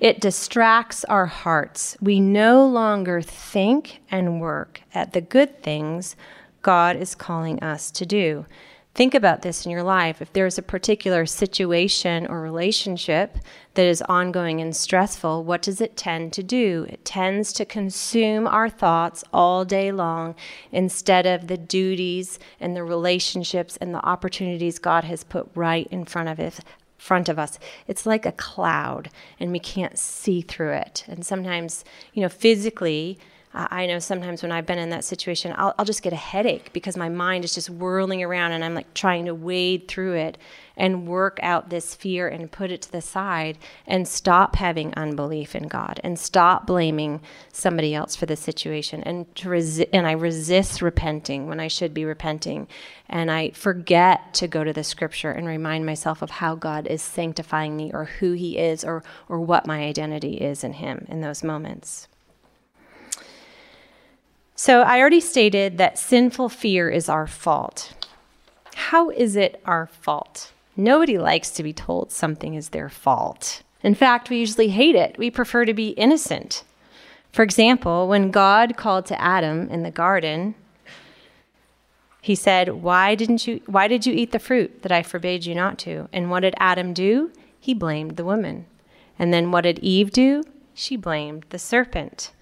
It 0.00 0.18
distracts 0.18 1.04
our 1.04 1.26
hearts. 1.26 1.94
We 2.00 2.20
no 2.20 2.66
longer 2.66 3.20
think 3.20 4.00
and 4.10 4.40
work 4.40 4.80
at 4.94 5.12
the 5.12 5.20
good 5.20 5.62
things 5.62 6.16
God 6.62 6.96
is 6.96 7.14
calling 7.14 7.62
us 7.62 7.90
to 7.90 8.06
do. 8.06 8.46
Think 8.98 9.14
about 9.14 9.42
this 9.42 9.64
in 9.64 9.70
your 9.70 9.84
life. 9.84 10.20
If 10.20 10.32
there's 10.32 10.58
a 10.58 10.62
particular 10.62 11.24
situation 11.24 12.26
or 12.26 12.40
relationship 12.40 13.38
that 13.74 13.86
is 13.86 14.02
ongoing 14.02 14.60
and 14.60 14.74
stressful, 14.74 15.44
what 15.44 15.62
does 15.62 15.80
it 15.80 15.96
tend 15.96 16.32
to 16.32 16.42
do? 16.42 16.84
It 16.88 17.04
tends 17.04 17.52
to 17.52 17.64
consume 17.64 18.48
our 18.48 18.68
thoughts 18.68 19.22
all 19.32 19.64
day 19.64 19.92
long 19.92 20.34
instead 20.72 21.26
of 21.26 21.46
the 21.46 21.56
duties 21.56 22.40
and 22.58 22.74
the 22.74 22.82
relationships 22.82 23.76
and 23.76 23.94
the 23.94 24.04
opportunities 24.04 24.80
God 24.80 25.04
has 25.04 25.22
put 25.22 25.48
right 25.54 25.86
in 25.92 26.04
front 26.04 26.28
of 26.28 26.40
it, 26.40 26.58
front 26.96 27.28
of 27.28 27.38
us. 27.38 27.60
It's 27.86 28.04
like 28.04 28.26
a 28.26 28.32
cloud 28.32 29.10
and 29.38 29.52
we 29.52 29.60
can't 29.60 29.96
see 29.96 30.40
through 30.40 30.72
it. 30.72 31.04
And 31.06 31.24
sometimes, 31.24 31.84
you 32.14 32.22
know, 32.22 32.28
physically, 32.28 33.20
I 33.54 33.86
know 33.86 33.98
sometimes 33.98 34.42
when 34.42 34.52
I've 34.52 34.66
been 34.66 34.78
in 34.78 34.90
that 34.90 35.04
situation, 35.04 35.54
I'll, 35.56 35.74
I'll, 35.78 35.84
just 35.86 36.02
get 36.02 36.12
a 36.12 36.16
headache 36.16 36.70
because 36.74 36.98
my 36.98 37.08
mind 37.08 37.44
is 37.44 37.54
just 37.54 37.70
whirling 37.70 38.22
around 38.22 38.52
and 38.52 38.62
I'm 38.62 38.74
like 38.74 38.92
trying 38.92 39.24
to 39.24 39.34
wade 39.34 39.88
through 39.88 40.14
it 40.14 40.36
and 40.76 41.08
work 41.08 41.40
out 41.42 41.70
this 41.70 41.94
fear 41.94 42.28
and 42.28 42.52
put 42.52 42.70
it 42.70 42.82
to 42.82 42.92
the 42.92 43.00
side 43.00 43.56
and 43.86 44.06
stop 44.06 44.56
having 44.56 44.92
unbelief 44.96 45.56
in 45.56 45.66
God 45.66 45.98
and 46.04 46.18
stop 46.18 46.66
blaming 46.66 47.20
somebody 47.50 47.94
else 47.94 48.14
for 48.14 48.26
the 48.26 48.36
situation 48.36 49.02
and 49.02 49.34
to 49.36 49.48
resi- 49.48 49.88
and 49.94 50.06
I 50.06 50.12
resist 50.12 50.82
repenting 50.82 51.48
when 51.48 51.58
I 51.58 51.68
should 51.68 51.94
be 51.94 52.04
repenting 52.04 52.68
and 53.08 53.30
I 53.30 53.50
forget 53.50 54.34
to 54.34 54.46
go 54.46 54.62
to 54.62 54.74
the 54.74 54.84
scripture 54.84 55.30
and 55.30 55.46
remind 55.46 55.86
myself 55.86 56.20
of 56.20 56.30
how 56.30 56.54
God 56.54 56.86
is 56.86 57.00
sanctifying 57.00 57.76
me 57.76 57.90
or 57.94 58.04
who 58.04 58.32
he 58.32 58.58
is 58.58 58.84
or 58.84 59.02
or 59.28 59.40
what 59.40 59.66
my 59.66 59.84
identity 59.84 60.34
is 60.34 60.62
in 60.62 60.74
him 60.74 61.06
in 61.08 61.22
those 61.22 61.42
moments. 61.42 62.07
So 64.60 64.82
I 64.82 64.98
already 64.98 65.20
stated 65.20 65.78
that 65.78 66.00
sinful 66.00 66.48
fear 66.48 66.90
is 66.90 67.08
our 67.08 67.28
fault. 67.28 67.94
How 68.74 69.08
is 69.08 69.36
it 69.36 69.62
our 69.64 69.86
fault? 69.86 70.50
Nobody 70.76 71.16
likes 71.16 71.50
to 71.50 71.62
be 71.62 71.72
told 71.72 72.10
something 72.10 72.54
is 72.54 72.70
their 72.70 72.88
fault. 72.88 73.62
In 73.84 73.94
fact, 73.94 74.30
we 74.30 74.38
usually 74.38 74.70
hate 74.70 74.96
it. 74.96 75.16
We 75.16 75.30
prefer 75.30 75.64
to 75.64 75.72
be 75.72 75.90
innocent. 75.90 76.64
For 77.30 77.44
example, 77.44 78.08
when 78.08 78.32
God 78.32 78.76
called 78.76 79.06
to 79.06 79.22
Adam 79.22 79.70
in 79.70 79.84
the 79.84 79.92
garden, 79.92 80.56
he 82.20 82.34
said, 82.34 82.82
"Why 82.82 83.14
didn't 83.14 83.46
you 83.46 83.60
why 83.66 83.86
did 83.86 84.06
you 84.06 84.12
eat 84.12 84.32
the 84.32 84.40
fruit 84.40 84.82
that 84.82 84.90
I 84.90 85.04
forbade 85.04 85.46
you 85.46 85.54
not 85.54 85.78
to?" 85.86 86.08
And 86.12 86.32
what 86.32 86.40
did 86.40 86.56
Adam 86.58 86.92
do? 86.92 87.30
He 87.60 87.74
blamed 87.74 88.16
the 88.16 88.24
woman. 88.24 88.66
And 89.20 89.32
then 89.32 89.52
what 89.52 89.60
did 89.60 89.78
Eve 89.78 90.10
do? 90.10 90.42
She 90.74 90.96
blamed 90.96 91.44
the 91.50 91.60
serpent. 91.60 92.32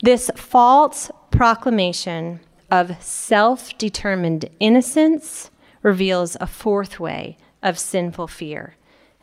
This 0.00 0.30
false 0.36 1.10
proclamation 1.38 2.40
of 2.68 3.00
self 3.00 3.78
determined 3.78 4.50
innocence 4.58 5.52
reveals 5.84 6.36
a 6.40 6.48
fourth 6.48 6.98
way 6.98 7.36
of 7.62 7.78
sinful 7.78 8.26
fear. 8.26 8.74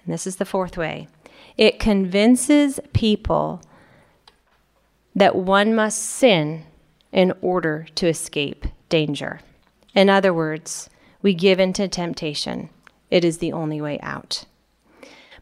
And 0.01 0.13
this 0.13 0.25
is 0.25 0.37
the 0.37 0.45
fourth 0.45 0.77
way 0.77 1.09
it 1.57 1.77
convinces 1.77 2.79
people 2.93 3.61
that 5.13 5.35
one 5.35 5.75
must 5.75 6.01
sin 6.01 6.63
in 7.11 7.33
order 7.41 7.85
to 7.95 8.07
escape 8.07 8.65
danger. 8.87 9.41
In 9.93 10.09
other 10.09 10.33
words, 10.33 10.89
we 11.21 11.33
give 11.33 11.59
in 11.59 11.73
to 11.73 11.89
temptation. 11.89 12.69
It 13.11 13.25
is 13.25 13.39
the 13.39 13.51
only 13.51 13.81
way 13.81 13.99
out. 13.99 14.45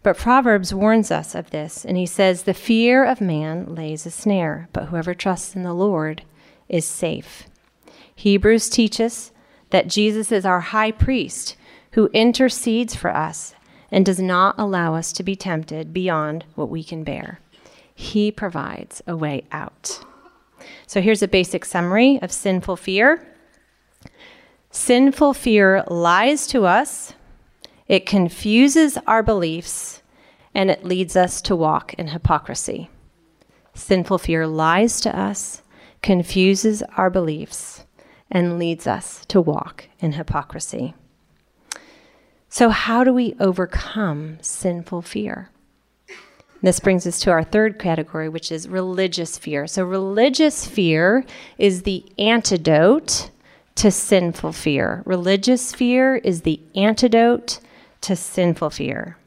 But 0.02 0.18
Proverbs 0.18 0.74
warns 0.74 1.12
us 1.12 1.36
of 1.36 1.52
this, 1.52 1.86
and 1.86 1.98
he 1.98 2.08
says, 2.08 2.44
The 2.44 2.56
fear 2.56 3.06
of 3.06 3.22
man 3.22 3.76
lays 3.76 4.08
a 4.08 4.12
snare, 4.12 4.70
but 4.74 4.86
whoever 4.86 5.14
trusts 5.14 5.56
in 5.56 5.62
the 5.62 5.74
Lord 5.74 6.24
is 6.70 6.86
safe. 6.86 7.48
Hebrews 8.16 8.70
teaches 8.70 9.32
that 9.72 9.88
Jesus 9.88 10.32
is 10.32 10.46
our 10.46 10.60
high 10.60 10.92
priest 10.92 11.56
who 11.92 12.10
intercedes 12.14 12.96
for 12.96 13.10
us 13.10 13.56
and 13.92 14.06
does 14.06 14.20
not 14.20 14.56
allow 14.58 14.96
us 14.96 15.12
to 15.14 15.24
be 15.24 15.36
tempted 15.36 15.94
beyond 15.94 16.46
what 16.56 16.70
we 16.70 16.84
can 16.84 17.04
bear. 17.04 17.40
He 17.94 18.32
provides 18.32 19.02
a 19.08 19.16
way 19.16 19.44
out. 19.52 20.04
So 20.88 21.02
here's 21.02 21.22
a 21.22 21.28
basic 21.28 21.66
summary 21.66 22.20
of 22.22 22.32
sinful 22.32 22.78
fear. 22.78 23.28
Sinful 24.72 25.34
fear 25.34 25.84
lies 25.88 26.48
to 26.48 26.66
us 26.66 27.14
it 27.88 28.06
confuses 28.06 28.98
our 29.08 29.22
beliefs 29.22 30.02
and 30.56 30.72
it 30.72 30.86
leads 30.86 31.16
us 31.16 31.42
to 31.44 31.56
walk 31.56 31.94
in 31.96 32.08
hypocrisy. 32.08 32.90
Sinful 33.74 34.20
fear 34.20 34.48
lies 34.48 35.02
to 35.02 35.18
us, 35.18 35.62
confuses 36.04 36.84
our 36.98 37.10
beliefs, 37.10 37.86
and 38.30 38.60
leads 38.60 38.86
us 38.86 39.26
to 39.28 39.42
walk 39.42 39.86
in 40.00 40.14
hypocrisy. 40.14 40.94
So, 42.50 42.70
how 42.70 43.04
do 43.04 43.14
we 43.14 43.36
overcome 43.40 44.38
sinful 44.42 45.02
fear? 45.02 45.50
This 46.62 46.80
brings 46.80 47.08
us 47.08 47.20
to 47.22 47.32
our 47.32 47.44
third 47.44 47.80
category, 47.80 48.30
which 48.30 48.52
is 48.52 48.70
religious 48.70 49.38
fear. 49.38 49.66
So, 49.66 49.84
religious 49.84 50.66
fear 50.66 51.26
is 51.58 51.82
the 51.84 52.06
antidote 52.18 53.32
to 53.76 53.90
sinful 53.90 54.54
fear. 54.54 55.02
Religious 55.06 55.74
fear 55.74 56.18
is 56.18 56.42
the 56.42 56.60
antidote 56.76 57.60
to 58.02 58.16
sinful 58.16 58.70
fear. 58.70 59.18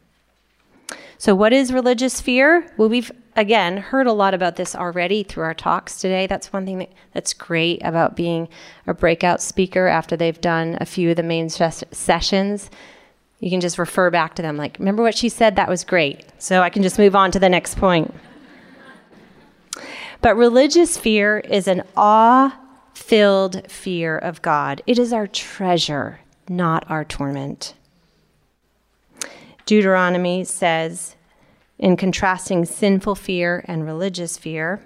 So, 1.19 1.35
what 1.35 1.53
is 1.53 1.73
religious 1.73 2.21
fear? 2.21 2.71
Well, 2.77 2.89
we've 2.89 3.11
again 3.37 3.77
heard 3.77 4.07
a 4.07 4.13
lot 4.13 4.35
about 4.35 4.57
this 4.57 4.75
already 4.75 5.23
through 5.23 5.45
our 5.45 5.55
talks 5.55 6.01
today. 6.01 6.27
That's 6.27 6.53
one 6.53 6.65
thing 6.65 6.79
that, 6.79 6.93
that's 7.13 7.35
great 7.35 7.81
about 7.85 8.17
being 8.17 8.49
a 8.87 8.95
breakout 8.95 9.41
speaker 9.41 9.87
after 9.87 10.17
they've 10.17 10.41
done 10.41 10.79
a 10.81 10.87
few 10.87 11.11
of 11.11 11.17
the 11.17 11.23
main 11.23 11.49
ses- 11.49 11.85
sessions. 11.93 12.71
You 13.39 13.51
can 13.51 13.61
just 13.61 13.79
refer 13.79 14.11
back 14.11 14.35
to 14.37 14.43
them, 14.43 14.57
like, 14.57 14.79
remember 14.79 15.03
what 15.03 15.17
she 15.17 15.29
said? 15.29 15.57
That 15.57 15.69
was 15.69 15.85
great. 15.85 16.25
So 16.39 16.63
I 16.63 16.71
can 16.71 16.83
just 16.83 16.99
move 16.99 17.15
on 17.15 17.31
to 17.33 17.39
the 17.39 17.51
next 17.51 17.77
point. 17.77 18.15
But 20.23 20.37
religious 20.37 20.97
fear 20.97 21.39
is 21.39 21.69
an 21.69 21.83
awe 21.97 22.59
filled 22.95 23.71
fear 23.71 24.17
of 24.17 24.41
God, 24.43 24.83
it 24.87 24.99
is 24.99 25.13
our 25.13 25.27
treasure, 25.27 26.21
not 26.49 26.91
our 26.91 27.05
torment. 27.05 27.75
Deuteronomy 29.67 30.45
says, 30.45 31.15
in 31.79 31.97
contrasting 31.97 32.65
sinful 32.65 33.15
fear 33.15 33.65
and 33.69 33.85
religious 33.85 34.39
fear, 34.39 34.81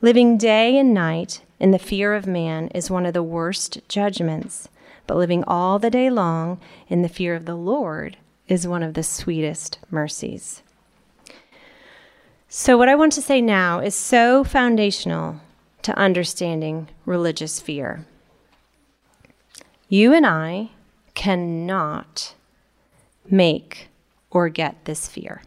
living 0.00 0.36
day 0.36 0.76
and 0.78 0.92
night 0.92 1.42
in 1.58 1.70
the 1.70 1.78
fear 1.78 2.14
of 2.14 2.26
man 2.26 2.68
is 2.68 2.90
one 2.90 3.06
of 3.06 3.14
the 3.14 3.22
worst 3.22 3.80
judgments, 3.88 4.68
but 5.06 5.16
living 5.16 5.42
all 5.44 5.78
the 5.78 5.90
day 5.90 6.10
long 6.10 6.60
in 6.88 7.02
the 7.02 7.08
fear 7.08 7.34
of 7.34 7.46
the 7.46 7.54
Lord 7.54 8.16
is 8.48 8.66
one 8.66 8.82
of 8.82 8.94
the 8.94 9.02
sweetest 9.02 9.78
mercies. 9.90 10.62
So, 12.48 12.78
what 12.78 12.88
I 12.88 12.94
want 12.94 13.12
to 13.14 13.22
say 13.22 13.40
now 13.40 13.80
is 13.80 13.94
so 13.94 14.44
foundational 14.44 15.40
to 15.82 15.96
understanding 15.98 16.88
religious 17.04 17.60
fear. 17.60 18.06
You 19.88 20.12
and 20.12 20.26
I 20.26 20.70
cannot 21.14 22.34
make 23.28 23.88
or 24.30 24.48
get 24.48 24.84
this 24.84 25.08
fear. 25.08 25.42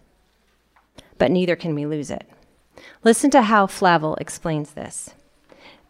But 1.19 1.29
neither 1.29 1.55
can 1.55 1.75
we 1.75 1.85
lose 1.85 2.09
it. 2.09 2.27
Listen 3.03 3.29
to 3.31 3.43
how 3.43 3.67
Flavel 3.67 4.15
explains 4.15 4.71
this. 4.71 5.11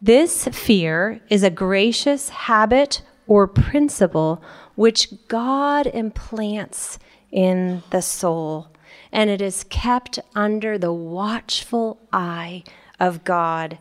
This 0.01 0.47
fear 0.47 1.21
is 1.29 1.43
a 1.43 1.49
gracious 1.49 2.29
habit 2.29 3.01
or 3.27 3.47
principle 3.47 4.41
which 4.75 5.27
God 5.27 5.87
implants 5.87 6.99
in 7.31 7.83
the 7.91 8.01
soul, 8.01 8.69
and 9.11 9.29
it 9.29 9.41
is 9.41 9.65
kept 9.65 10.19
under 10.35 10.77
the 10.77 10.93
watchful 10.93 11.99
eye 12.11 12.63
of 12.99 13.23
God. 13.23 13.77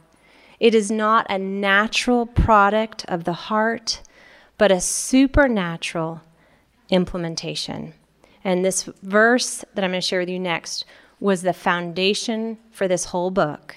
It 0.61 0.75
is 0.75 0.91
not 0.91 1.27
a 1.31 1.39
natural 1.39 2.27
product 2.27 3.05
of 3.09 3.25
the 3.25 3.33
heart, 3.33 4.03
but 4.59 4.73
a 4.73 4.81
supernatural 4.81 6.21
implementation. 6.91 7.95
And 8.45 8.65
this 8.65 8.85
verse 9.03 9.65
that 9.75 9.85
I'm 9.85 9.91
going 9.91 10.01
to 10.01 10.07
share 10.07 10.21
with 10.21 10.29
you 10.29 10.41
next 10.41 10.85
was 11.21 11.43
the 11.43 11.53
foundation 11.53 12.59
for 12.71 12.89
this 12.89 13.07
whole 13.07 13.31
book. 13.31 13.77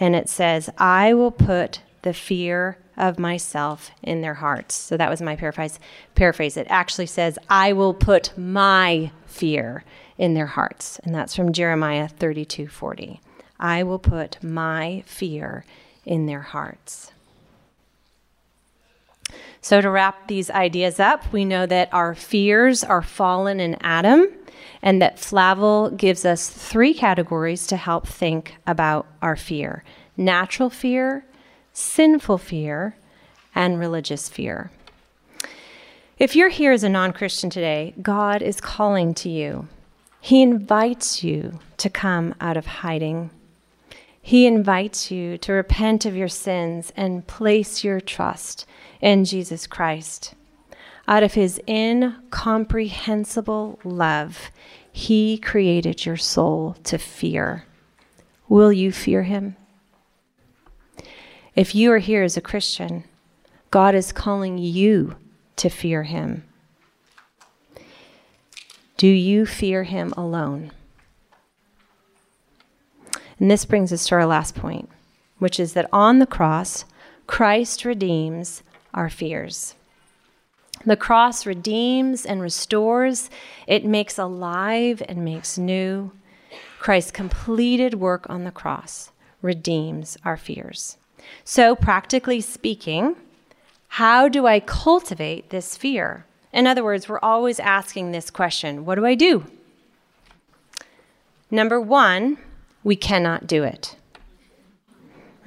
And 0.00 0.16
it 0.16 0.28
says, 0.28 0.70
I 0.78 1.14
will 1.14 1.30
put 1.30 1.82
the 2.02 2.14
fear 2.14 2.78
of 2.96 3.18
myself 3.18 3.90
in 4.02 4.20
their 4.20 4.34
hearts. 4.34 4.74
So 4.74 4.96
that 4.96 5.10
was 5.10 5.22
my 5.22 5.36
paraphrase. 5.36 5.78
Paraphrase. 6.14 6.56
It 6.56 6.66
actually 6.68 7.06
says, 7.06 7.38
I 7.48 7.72
will 7.72 7.94
put 7.94 8.36
my 8.36 9.12
fear 9.26 9.84
in 10.18 10.34
their 10.34 10.46
hearts. 10.46 10.98
And 11.04 11.14
that's 11.14 11.34
from 11.34 11.52
Jeremiah 11.52 12.08
32 12.08 12.68
40. 12.68 13.20
I 13.58 13.82
will 13.82 13.98
put 13.98 14.42
my 14.42 15.02
fear 15.06 15.64
in 16.04 16.26
their 16.26 16.40
hearts. 16.40 17.12
So, 19.64 19.80
to 19.80 19.90
wrap 19.90 20.26
these 20.26 20.50
ideas 20.50 20.98
up, 20.98 21.32
we 21.32 21.44
know 21.44 21.66
that 21.66 21.88
our 21.94 22.16
fears 22.16 22.82
are 22.82 23.00
fallen 23.00 23.60
in 23.60 23.76
Adam, 23.80 24.26
and 24.82 25.00
that 25.00 25.20
Flavel 25.20 25.90
gives 25.90 26.24
us 26.24 26.50
three 26.50 26.92
categories 26.92 27.68
to 27.68 27.76
help 27.76 28.06
think 28.06 28.56
about 28.66 29.06
our 29.22 29.36
fear 29.36 29.84
natural 30.16 30.68
fear, 30.68 31.24
sinful 31.72 32.38
fear, 32.38 32.96
and 33.54 33.78
religious 33.78 34.28
fear. 34.28 34.72
If 36.18 36.34
you're 36.34 36.48
here 36.48 36.72
as 36.72 36.82
a 36.82 36.88
non 36.88 37.12
Christian 37.12 37.48
today, 37.48 37.94
God 38.02 38.42
is 38.42 38.60
calling 38.60 39.14
to 39.14 39.28
you. 39.28 39.68
He 40.20 40.42
invites 40.42 41.22
you 41.22 41.60
to 41.76 41.88
come 41.88 42.34
out 42.40 42.56
of 42.56 42.66
hiding. 42.66 43.30
He 44.20 44.46
invites 44.46 45.10
you 45.10 45.38
to 45.38 45.52
repent 45.52 46.04
of 46.04 46.16
your 46.16 46.28
sins 46.28 46.92
and 46.96 47.26
place 47.26 47.84
your 47.84 48.00
trust 48.00 48.66
in 49.02 49.26
Jesus 49.26 49.66
Christ. 49.66 50.32
Out 51.06 51.22
of 51.22 51.34
his 51.34 51.60
incomprehensible 51.68 53.78
love, 53.84 54.50
he 54.90 55.36
created 55.36 56.06
your 56.06 56.16
soul 56.16 56.76
to 56.84 56.96
fear. 56.96 57.66
Will 58.48 58.72
you 58.72 58.92
fear 58.92 59.24
him? 59.24 59.56
If 61.54 61.74
you 61.74 61.92
are 61.92 61.98
here 61.98 62.22
as 62.22 62.36
a 62.36 62.40
Christian, 62.40 63.04
God 63.70 63.94
is 63.94 64.12
calling 64.12 64.58
you 64.58 65.16
to 65.56 65.68
fear 65.68 66.04
him. 66.04 66.44
Do 68.96 69.08
you 69.08 69.46
fear 69.46 69.82
him 69.82 70.14
alone? 70.16 70.70
And 73.40 73.50
this 73.50 73.64
brings 73.64 73.92
us 73.92 74.06
to 74.06 74.14
our 74.14 74.26
last 74.26 74.54
point, 74.54 74.88
which 75.38 75.58
is 75.58 75.72
that 75.72 75.88
on 75.92 76.20
the 76.20 76.26
cross, 76.26 76.84
Christ 77.26 77.84
redeems 77.84 78.62
our 78.94 79.08
fears. 79.08 79.74
The 80.84 80.96
cross 80.96 81.46
redeems 81.46 82.26
and 82.26 82.42
restores, 82.42 83.30
it 83.66 83.84
makes 83.84 84.18
alive 84.18 85.02
and 85.08 85.24
makes 85.24 85.56
new. 85.56 86.10
Christ's 86.80 87.12
completed 87.12 87.94
work 87.94 88.26
on 88.28 88.44
the 88.44 88.50
cross 88.50 89.12
redeems 89.40 90.16
our 90.24 90.36
fears. 90.36 90.96
So, 91.44 91.76
practically 91.76 92.40
speaking, 92.40 93.14
how 93.88 94.28
do 94.28 94.46
I 94.46 94.58
cultivate 94.58 95.50
this 95.50 95.76
fear? 95.76 96.26
In 96.52 96.66
other 96.66 96.82
words, 96.82 97.08
we're 97.08 97.20
always 97.20 97.60
asking 97.60 98.10
this 98.10 98.30
question 98.30 98.84
what 98.84 98.96
do 98.96 99.06
I 99.06 99.14
do? 99.14 99.44
Number 101.50 101.80
one, 101.80 102.38
we 102.82 102.96
cannot 102.96 103.46
do 103.46 103.62
it. 103.62 103.94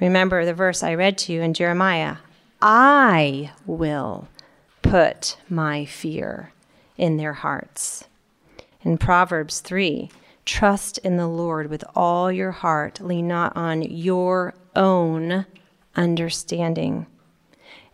Remember 0.00 0.44
the 0.44 0.54
verse 0.54 0.82
I 0.82 0.94
read 0.94 1.18
to 1.18 1.32
you 1.32 1.42
in 1.42 1.52
Jeremiah 1.52 2.16
I 2.68 3.52
will 3.64 4.26
put 4.82 5.36
my 5.48 5.84
fear 5.84 6.52
in 6.96 7.16
their 7.16 7.34
hearts. 7.34 8.08
In 8.82 8.98
Proverbs 8.98 9.60
3, 9.60 10.10
trust 10.44 10.98
in 10.98 11.16
the 11.16 11.28
Lord 11.28 11.70
with 11.70 11.84
all 11.94 12.32
your 12.32 12.50
heart, 12.50 13.00
lean 13.00 13.28
not 13.28 13.56
on 13.56 13.82
your 13.82 14.52
own 14.74 15.46
understanding. 15.94 17.06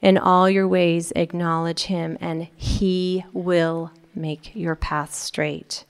In 0.01 0.17
all 0.17 0.49
your 0.49 0.67
ways, 0.67 1.13
acknowledge 1.15 1.83
him, 1.83 2.17
and 2.19 2.49
he 2.57 3.27
will 3.35 3.91
make 4.15 4.57
your 4.57 4.75
path 4.75 5.13
straight. 5.13 5.85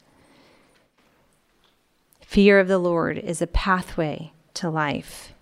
Fear 2.20 2.58
of 2.58 2.66
the 2.66 2.78
Lord 2.78 3.16
is 3.16 3.40
a 3.40 3.46
pathway 3.46 4.32
to 4.54 4.68
life. 4.68 5.34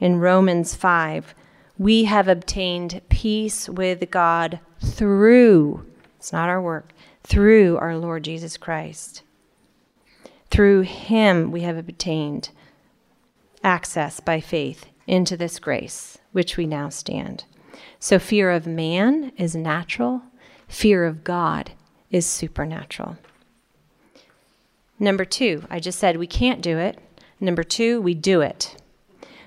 In 0.00 0.18
Romans 0.18 0.74
5, 0.74 1.32
we 1.80 2.04
have 2.04 2.28
obtained 2.28 3.00
peace 3.08 3.66
with 3.66 4.10
God 4.10 4.60
through, 4.84 5.86
it's 6.18 6.30
not 6.30 6.50
our 6.50 6.60
work, 6.60 6.92
through 7.22 7.78
our 7.78 7.96
Lord 7.96 8.22
Jesus 8.22 8.58
Christ. 8.58 9.22
Through 10.50 10.82
him 10.82 11.50
we 11.50 11.62
have 11.62 11.78
obtained 11.78 12.50
access 13.64 14.20
by 14.20 14.40
faith 14.40 14.84
into 15.06 15.38
this 15.38 15.58
grace, 15.58 16.18
which 16.32 16.58
we 16.58 16.66
now 16.66 16.90
stand. 16.90 17.44
So 17.98 18.18
fear 18.18 18.50
of 18.50 18.66
man 18.66 19.32
is 19.38 19.56
natural, 19.56 20.20
fear 20.68 21.06
of 21.06 21.24
God 21.24 21.70
is 22.10 22.26
supernatural. 22.26 23.16
Number 24.98 25.24
two, 25.24 25.64
I 25.70 25.80
just 25.80 25.98
said 25.98 26.18
we 26.18 26.26
can't 26.26 26.60
do 26.60 26.76
it. 26.76 26.98
Number 27.40 27.62
two, 27.62 28.02
we 28.02 28.12
do 28.12 28.42
it. 28.42 28.76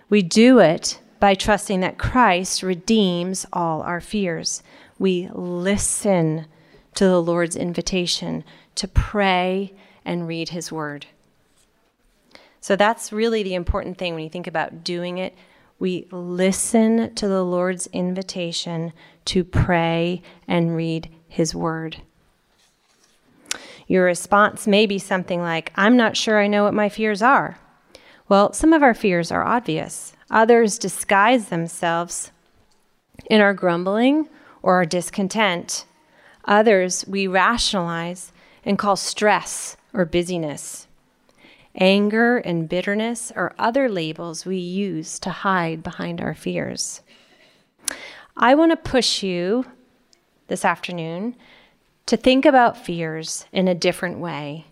We 0.10 0.24
do 0.24 0.58
it 0.58 0.98
by 1.23 1.36
trusting 1.36 1.79
that 1.79 1.97
Christ 1.97 2.62
redeems 2.63 3.45
all 3.53 3.81
our 3.83 4.01
fears. 4.01 4.62
We 4.99 5.29
listen 5.31 6.47
to 6.95 7.05
the 7.05 7.21
Lord's 7.21 7.55
invitation 7.55 8.43
to 8.75 8.89
pray 8.89 9.71
and 10.03 10.27
read 10.27 10.49
his 10.49 10.69
word. 10.69 11.05
So 12.59 12.75
that's 12.75 13.13
really 13.13 13.41
the 13.41 13.53
important 13.53 13.97
thing 13.97 14.15
when 14.15 14.25
you 14.25 14.29
think 14.29 14.47
about 14.47 14.83
doing 14.83 15.17
it 15.17 15.33
we 15.79 16.07
listen 16.12 17.13
to 17.15 17.27
the 17.27 17.43
Lord's 17.43 17.88
invitation 17.88 18.93
to 19.25 19.43
pray 19.43 20.21
and 20.47 20.75
read 20.75 21.09
His 21.27 21.53
Word. 21.53 21.97
Your 23.88 24.05
response 24.05 24.65
may 24.65 24.86
be 24.86 24.97
something 24.97 25.41
like, 25.41 25.73
I'm 25.75 25.97
not 25.97 26.15
sure 26.15 26.39
I 26.39 26.47
know 26.47 26.63
what 26.63 26.73
my 26.73 26.88
fears 26.88 27.21
are. 27.21 27.59
Well, 28.29 28.53
some 28.53 28.71
of 28.71 28.81
our 28.81 28.93
fears 28.93 29.31
are 29.31 29.43
obvious, 29.43 30.13
others 30.34 30.78
disguise 30.78 31.48
themselves 31.48 32.32
in 33.28 33.39
our 33.39 33.54
grumbling 33.54 34.28
or 34.62 34.76
our 34.76 34.86
discontent. 34.86 35.86
Others 36.46 37.06
we 37.08 37.28
rationalize 37.28 38.34
and 38.65 38.78
call 38.78 38.96
stress 38.96 39.78
or 39.93 40.04
busyness. 40.04 40.88
Anger 41.76 42.38
and 42.38 42.67
bitterness 42.67 43.32
are 43.36 43.56
other 43.58 43.88
labels 43.88 44.46
we 44.46 44.58
use 44.58 45.19
to 45.19 45.30
hide 45.30 45.84
behind 45.84 46.19
our 46.19 46.34
fears. 46.34 47.02
I 48.36 48.56
want 48.56 48.72
to 48.72 48.91
push 48.91 49.24
you 49.24 49.65
this 50.48 50.65
afternoon 50.65 51.36
to 52.08 52.17
think 52.17 52.46
about 52.46 52.78
fears 52.78 53.46
in 53.52 53.67
a 53.67 53.76
different 53.76 54.19
way, 54.19 54.65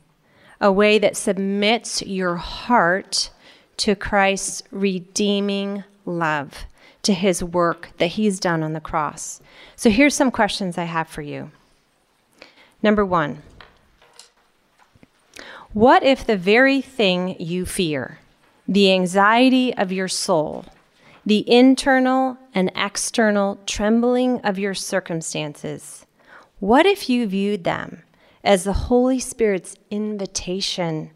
a 0.59 0.71
way 0.71 0.99
that 0.99 1.17
submits 1.17 2.01
your 2.01 2.35
heart 2.35 3.29
to 3.77 3.95
Christ's 3.95 4.63
redeeming 4.71 5.83
love, 6.05 6.65
to 7.03 7.13
his 7.13 7.43
work 7.43 7.89
that 7.97 8.07
he's 8.07 8.39
done 8.39 8.63
on 8.63 8.73
the 8.73 8.79
cross. 8.79 9.41
So 9.75 9.89
here's 9.89 10.15
some 10.15 10.31
questions 10.31 10.77
I 10.77 10.83
have 10.83 11.07
for 11.07 11.21
you. 11.21 11.51
Number 12.83 13.05
one, 13.05 13.41
what 15.73 16.03
if 16.03 16.25
the 16.25 16.37
very 16.37 16.81
thing 16.81 17.35
you 17.39 17.65
fear, 17.65 18.19
the 18.67 18.91
anxiety 18.91 19.73
of 19.73 19.91
your 19.91 20.07
soul, 20.07 20.65
the 21.25 21.49
internal 21.49 22.37
and 22.53 22.71
external 22.75 23.59
trembling 23.65 24.41
of 24.41 24.59
your 24.59 24.73
circumstances, 24.73 26.05
what 26.59 26.85
if 26.85 27.09
you 27.09 27.25
viewed 27.25 27.63
them 27.63 28.03
as 28.43 28.63
the 28.63 28.73
Holy 28.73 29.19
Spirit's 29.19 29.75
invitation 29.89 31.11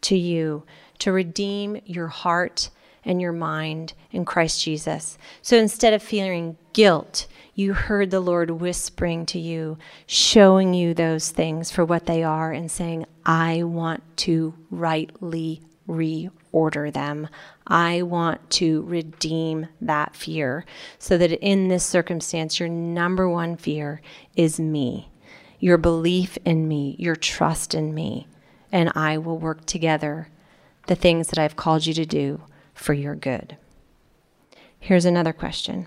to 0.00 0.16
you 0.16 0.64
to 1.00 1.12
redeem 1.12 1.80
your 1.84 2.08
heart 2.08 2.70
and 3.04 3.20
your 3.20 3.32
mind 3.32 3.94
in 4.10 4.24
Christ 4.24 4.62
Jesus? 4.62 5.18
So 5.42 5.56
instead 5.56 5.92
of 5.92 6.02
feeling 6.02 6.56
guilt, 6.72 7.26
you 7.54 7.74
heard 7.74 8.10
the 8.10 8.20
Lord 8.20 8.50
whispering 8.50 9.26
to 9.26 9.38
you, 9.38 9.76
showing 10.06 10.72
you 10.72 10.94
those 10.94 11.30
things 11.30 11.70
for 11.70 11.84
what 11.84 12.06
they 12.06 12.22
are, 12.22 12.52
and 12.52 12.70
saying, 12.70 13.06
I 13.26 13.64
want 13.64 14.02
to 14.18 14.54
rightly 14.70 15.60
reorder 15.88 16.92
them. 16.92 17.28
I 17.66 18.02
want 18.02 18.48
to 18.50 18.82
redeem 18.82 19.68
that 19.80 20.14
fear 20.14 20.64
so 20.98 21.18
that 21.18 21.32
in 21.32 21.68
this 21.68 21.84
circumstance, 21.84 22.60
your 22.60 22.68
number 22.68 23.28
one 23.28 23.56
fear 23.56 24.00
is 24.36 24.58
me, 24.58 25.10
your 25.58 25.78
belief 25.78 26.38
in 26.44 26.66
me, 26.68 26.96
your 26.98 27.16
trust 27.16 27.74
in 27.74 27.94
me, 27.94 28.26
and 28.72 28.92
I 28.94 29.18
will 29.18 29.38
work 29.38 29.66
together 29.66 30.28
the 30.90 30.96
things 30.96 31.28
that 31.28 31.38
I've 31.38 31.54
called 31.54 31.86
you 31.86 31.94
to 31.94 32.04
do 32.04 32.42
for 32.74 32.94
your 32.94 33.14
good. 33.14 33.56
Here's 34.80 35.04
another 35.04 35.32
question. 35.32 35.86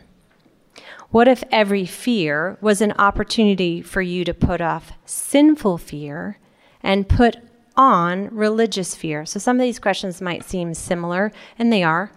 What 1.09 1.27
if 1.27 1.43
every 1.51 1.85
fear 1.85 2.57
was 2.61 2.79
an 2.79 2.93
opportunity 2.93 3.81
for 3.81 4.01
you 4.01 4.23
to 4.23 4.33
put 4.33 4.61
off 4.61 4.93
sinful 5.03 5.79
fear 5.79 6.39
and 6.81 7.09
put 7.09 7.35
on 7.75 8.33
religious 8.33 8.95
fear? 8.95 9.25
So 9.25 9.39
some 9.39 9.57
of 9.57 9.61
these 9.63 9.77
questions 9.77 10.21
might 10.21 10.45
seem 10.45 10.73
similar, 10.73 11.33
and 11.59 11.71
they 11.71 11.83
are. 11.83 12.13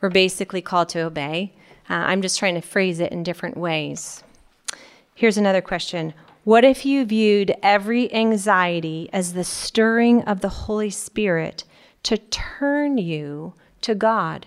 We're 0.00 0.08
basically 0.08 0.62
called 0.62 0.90
to 0.90 1.00
obey. 1.00 1.52
Uh, 1.90 1.94
I'm 1.94 2.22
just 2.22 2.38
trying 2.38 2.54
to 2.54 2.60
phrase 2.60 3.00
it 3.00 3.10
in 3.10 3.24
different 3.24 3.56
ways. 3.56 4.22
Here's 5.12 5.36
another 5.36 5.60
question 5.60 6.14
What 6.44 6.62
if 6.64 6.86
you 6.86 7.04
viewed 7.04 7.56
every 7.64 8.14
anxiety 8.14 9.10
as 9.12 9.32
the 9.32 9.42
stirring 9.42 10.22
of 10.22 10.40
the 10.40 10.48
Holy 10.50 10.90
Spirit 10.90 11.64
to 12.04 12.16
turn 12.18 12.98
you 12.98 13.54
to 13.82 13.94
God, 13.94 14.46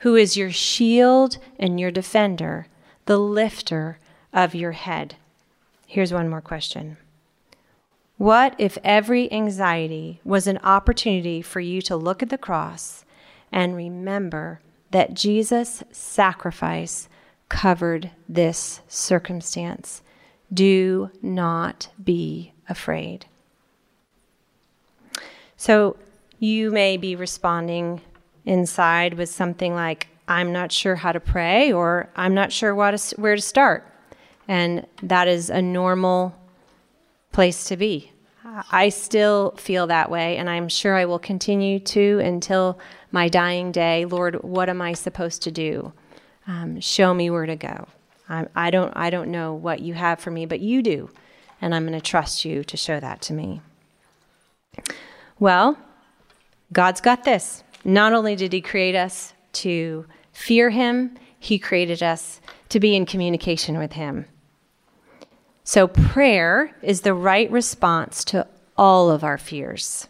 who 0.00 0.14
is 0.14 0.36
your 0.36 0.50
shield 0.50 1.38
and 1.58 1.80
your 1.80 1.90
defender? 1.90 2.66
the 3.06 3.18
lifter 3.18 3.98
of 4.32 4.54
your 4.54 4.72
head. 4.72 5.16
Here's 5.86 6.12
one 6.12 6.28
more 6.28 6.40
question. 6.40 6.98
What 8.18 8.54
if 8.58 8.76
every 8.82 9.32
anxiety 9.32 10.20
was 10.24 10.46
an 10.46 10.58
opportunity 10.58 11.42
for 11.42 11.60
you 11.60 11.80
to 11.82 11.96
look 11.96 12.22
at 12.22 12.28
the 12.28 12.38
cross 12.38 13.04
and 13.52 13.76
remember 13.76 14.60
that 14.90 15.14
Jesus' 15.14 15.82
sacrifice 15.92 17.08
covered 17.48 18.10
this 18.28 18.80
circumstance? 18.88 20.02
Do 20.52 21.10
not 21.22 21.88
be 22.02 22.52
afraid. 22.68 23.26
So 25.56 25.96
you 26.38 26.70
may 26.70 26.96
be 26.96 27.16
responding 27.16 28.00
inside 28.44 29.14
with 29.14 29.28
something 29.28 29.74
like, 29.74 30.08
I'm 30.28 30.52
not 30.52 30.72
sure 30.72 30.96
how 30.96 31.12
to 31.12 31.20
pray, 31.20 31.72
or 31.72 32.08
I'm 32.16 32.34
not 32.34 32.52
sure 32.52 32.74
to, 32.74 33.14
where 33.16 33.36
to 33.36 33.42
start. 33.42 33.86
And 34.48 34.86
that 35.02 35.28
is 35.28 35.50
a 35.50 35.62
normal 35.62 36.34
place 37.32 37.64
to 37.64 37.76
be. 37.76 38.12
I 38.70 38.88
still 38.88 39.52
feel 39.58 39.86
that 39.88 40.10
way, 40.10 40.36
and 40.38 40.48
I'm 40.48 40.68
sure 40.68 40.96
I 40.96 41.04
will 41.04 41.18
continue 41.18 41.78
to 41.80 42.20
until 42.20 42.78
my 43.12 43.28
dying 43.28 43.70
day. 43.70 44.04
Lord, 44.06 44.36
what 44.42 44.68
am 44.68 44.80
I 44.80 44.94
supposed 44.94 45.42
to 45.42 45.50
do? 45.50 45.92
Um, 46.46 46.80
show 46.80 47.12
me 47.12 47.28
where 47.28 47.46
to 47.46 47.56
go. 47.56 47.86
I, 48.28 48.46
I, 48.54 48.70
don't, 48.70 48.92
I 48.96 49.10
don't 49.10 49.30
know 49.30 49.52
what 49.52 49.80
you 49.80 49.94
have 49.94 50.20
for 50.20 50.30
me, 50.30 50.46
but 50.46 50.60
you 50.60 50.82
do, 50.82 51.10
and 51.60 51.74
I'm 51.74 51.86
going 51.86 51.98
to 51.98 52.00
trust 52.00 52.44
you 52.44 52.64
to 52.64 52.76
show 52.76 52.98
that 52.98 53.20
to 53.22 53.32
me. 53.32 53.60
Well, 55.38 55.76
God's 56.72 57.00
got 57.00 57.24
this. 57.24 57.62
Not 57.84 58.12
only 58.12 58.36
did 58.36 58.52
He 58.52 58.60
create 58.60 58.94
us 58.94 59.32
to 59.54 60.06
fear 60.32 60.70
Him, 60.70 61.16
He 61.38 61.58
created 61.58 62.02
us 62.02 62.40
to 62.68 62.80
be 62.80 62.96
in 62.96 63.06
communication 63.06 63.78
with 63.78 63.92
Him. 63.92 64.26
So, 65.64 65.88
prayer 65.88 66.76
is 66.82 67.00
the 67.00 67.14
right 67.14 67.50
response 67.50 68.24
to 68.26 68.46
all 68.76 69.10
of 69.10 69.24
our 69.24 69.38
fears. 69.38 70.08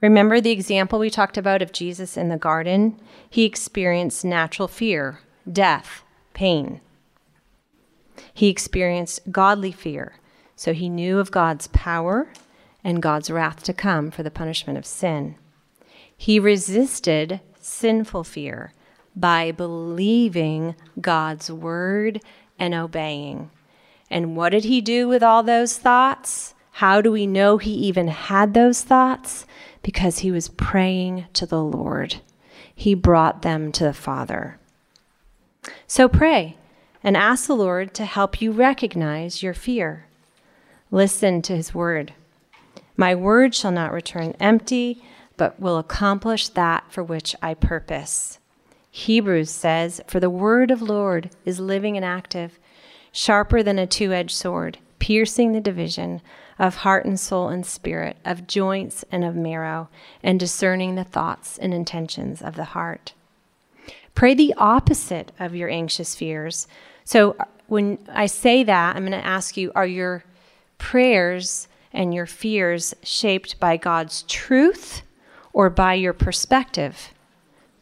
Remember 0.00 0.40
the 0.40 0.52
example 0.52 0.98
we 0.98 1.10
talked 1.10 1.36
about 1.36 1.62
of 1.62 1.72
Jesus 1.72 2.16
in 2.16 2.28
the 2.28 2.36
garden? 2.36 3.00
He 3.28 3.44
experienced 3.44 4.24
natural 4.24 4.68
fear, 4.68 5.20
death, 5.50 6.04
pain. 6.32 6.80
He 8.32 8.48
experienced 8.48 9.32
godly 9.32 9.72
fear, 9.72 10.14
so 10.54 10.72
he 10.72 10.88
knew 10.88 11.18
of 11.18 11.32
God's 11.32 11.66
power 11.68 12.32
and 12.84 13.02
God's 13.02 13.30
wrath 13.30 13.64
to 13.64 13.72
come 13.72 14.12
for 14.12 14.22
the 14.22 14.30
punishment 14.30 14.78
of 14.78 14.86
sin. 14.86 15.34
He 16.18 16.38
resisted 16.38 17.40
sinful 17.60 18.24
fear 18.24 18.74
by 19.16 19.52
believing 19.52 20.74
God's 21.00 21.50
word 21.50 22.20
and 22.58 22.74
obeying. 22.74 23.50
And 24.10 24.36
what 24.36 24.50
did 24.50 24.64
he 24.64 24.80
do 24.80 25.08
with 25.08 25.22
all 25.22 25.42
those 25.42 25.78
thoughts? 25.78 26.54
How 26.72 27.00
do 27.00 27.12
we 27.12 27.26
know 27.26 27.56
he 27.56 27.70
even 27.72 28.08
had 28.08 28.52
those 28.52 28.82
thoughts? 28.82 29.46
Because 29.82 30.18
he 30.18 30.30
was 30.30 30.48
praying 30.48 31.26
to 31.34 31.46
the 31.46 31.62
Lord. 31.62 32.16
He 32.74 32.94
brought 32.94 33.42
them 33.42 33.72
to 33.72 33.84
the 33.84 33.94
Father. 33.94 34.58
So 35.86 36.08
pray 36.08 36.56
and 37.02 37.16
ask 37.16 37.46
the 37.46 37.54
Lord 37.54 37.94
to 37.94 38.04
help 38.04 38.42
you 38.42 38.50
recognize 38.50 39.42
your 39.42 39.54
fear. 39.54 40.06
Listen 40.90 41.42
to 41.42 41.56
his 41.56 41.74
word. 41.74 42.12
My 42.96 43.14
word 43.14 43.54
shall 43.54 43.70
not 43.70 43.92
return 43.92 44.34
empty, 44.40 45.02
but 45.38 45.58
will 45.58 45.78
accomplish 45.78 46.48
that 46.48 46.84
for 46.90 47.02
which 47.02 47.34
I 47.40 47.54
purpose. 47.54 48.38
Hebrews 48.90 49.50
says, 49.50 50.02
For 50.06 50.20
the 50.20 50.28
word 50.28 50.70
of 50.70 50.82
Lord 50.82 51.30
is 51.46 51.60
living 51.60 51.96
and 51.96 52.04
active 52.04 52.58
sharper 53.12 53.62
than 53.62 53.78
a 53.78 53.86
two 53.86 54.12
edged 54.12 54.36
sword, 54.36 54.78
piercing 54.98 55.52
the 55.52 55.60
division 55.60 56.20
of 56.58 56.76
heart 56.76 57.04
and 57.04 57.18
soul 57.18 57.48
and 57.48 57.64
spirit, 57.64 58.16
of 58.24 58.46
joints 58.46 59.04
and 59.10 59.24
of 59.24 59.34
marrow, 59.34 59.88
and 60.22 60.40
discerning 60.40 60.94
the 60.94 61.04
thoughts 61.04 61.56
and 61.58 61.72
intentions 61.72 62.42
of 62.42 62.56
the 62.56 62.64
heart. 62.64 63.14
Pray 64.14 64.34
the 64.34 64.54
opposite 64.56 65.30
of 65.38 65.54
your 65.54 65.68
anxious 65.68 66.14
fears. 66.14 66.66
So, 67.04 67.36
uh, 67.38 67.44
when 67.68 67.98
I 68.08 68.26
say 68.26 68.64
that, 68.64 68.96
I'm 68.96 69.02
going 69.02 69.12
to 69.12 69.26
ask 69.26 69.56
you 69.56 69.70
are 69.74 69.86
your 69.86 70.24
prayers 70.78 71.68
and 71.92 72.14
your 72.14 72.26
fears 72.26 72.94
shaped 73.02 73.60
by 73.60 73.76
God's 73.76 74.22
truth 74.22 75.02
or 75.58 75.68
by 75.68 75.92
your 75.92 76.12
perspective? 76.12 77.12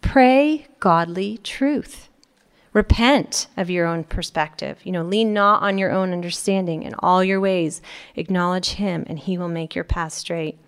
Pray 0.00 0.66
godly 0.80 1.36
truth. 1.36 2.08
Repent 2.72 3.48
of 3.54 3.68
your 3.68 3.84
own 3.84 4.02
perspective. 4.02 4.78
You 4.82 4.92
know, 4.92 5.02
lean 5.02 5.34
not 5.34 5.62
on 5.62 5.76
your 5.76 5.92
own 5.92 6.14
understanding. 6.14 6.84
In 6.84 6.94
all 7.00 7.22
your 7.22 7.38
ways, 7.38 7.82
acknowledge 8.14 8.70
Him, 8.70 9.04
and 9.08 9.18
He 9.18 9.36
will 9.36 9.50
make 9.50 9.74
your 9.74 9.84
path 9.84 10.14
straight. 10.14 10.58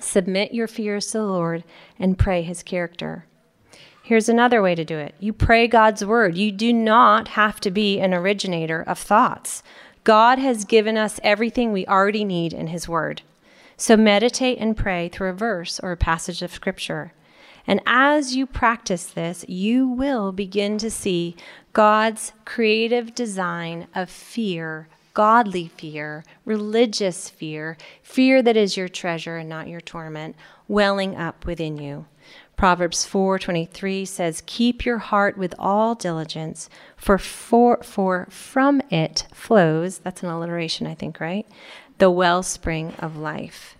Submit 0.00 0.54
your 0.54 0.68
fears 0.68 1.08
to 1.08 1.18
the 1.18 1.24
Lord 1.24 1.64
and 1.98 2.16
pray 2.16 2.42
His 2.42 2.62
character. 2.62 3.26
Here's 4.00 4.28
another 4.28 4.62
way 4.62 4.76
to 4.76 4.84
do 4.84 4.98
it 4.98 5.16
you 5.18 5.32
pray 5.32 5.66
God's 5.66 6.04
word. 6.04 6.36
You 6.36 6.52
do 6.52 6.72
not 6.72 7.28
have 7.28 7.58
to 7.60 7.72
be 7.72 7.98
an 7.98 8.14
originator 8.14 8.82
of 8.82 9.00
thoughts. 9.00 9.64
God 10.04 10.38
has 10.38 10.64
given 10.64 10.96
us 10.96 11.18
everything 11.24 11.72
we 11.72 11.84
already 11.88 12.24
need 12.24 12.52
in 12.52 12.68
His 12.68 12.88
word. 12.88 13.22
So 13.80 13.96
meditate 13.96 14.58
and 14.58 14.76
pray 14.76 15.08
through 15.08 15.30
a 15.30 15.34
verse 15.34 15.78
or 15.78 15.92
a 15.92 15.96
passage 15.96 16.42
of 16.42 16.52
Scripture. 16.52 17.12
And 17.64 17.80
as 17.86 18.34
you 18.34 18.44
practice 18.44 19.04
this, 19.04 19.44
you 19.48 19.86
will 19.86 20.32
begin 20.32 20.78
to 20.78 20.90
see 20.90 21.36
God's 21.72 22.32
creative 22.44 23.14
design 23.14 23.86
of 23.94 24.10
fear, 24.10 24.88
godly 25.14 25.68
fear, 25.68 26.24
religious 26.44 27.30
fear, 27.30 27.76
fear 28.02 28.42
that 28.42 28.56
is 28.56 28.76
your 28.76 28.88
treasure 28.88 29.36
and 29.36 29.48
not 29.48 29.68
your 29.68 29.80
torment, 29.80 30.34
welling 30.66 31.14
up 31.14 31.46
within 31.46 31.78
you. 31.78 32.06
Proverbs 32.56 33.06
4:23 33.06 34.04
says, 34.04 34.42
"Keep 34.44 34.84
your 34.84 34.98
heart 34.98 35.38
with 35.38 35.54
all 35.56 35.94
diligence, 35.94 36.68
for 36.96 37.16
for 37.16 37.80
for 37.84 38.26
from 38.28 38.82
it 38.90 39.28
flows, 39.32 39.98
that's 39.98 40.24
an 40.24 40.28
alliteration 40.28 40.84
I 40.84 40.94
think, 40.94 41.20
right? 41.20 41.46
The 41.98 42.10
wellspring 42.10 42.94
of 42.98 43.16
life." 43.16 43.76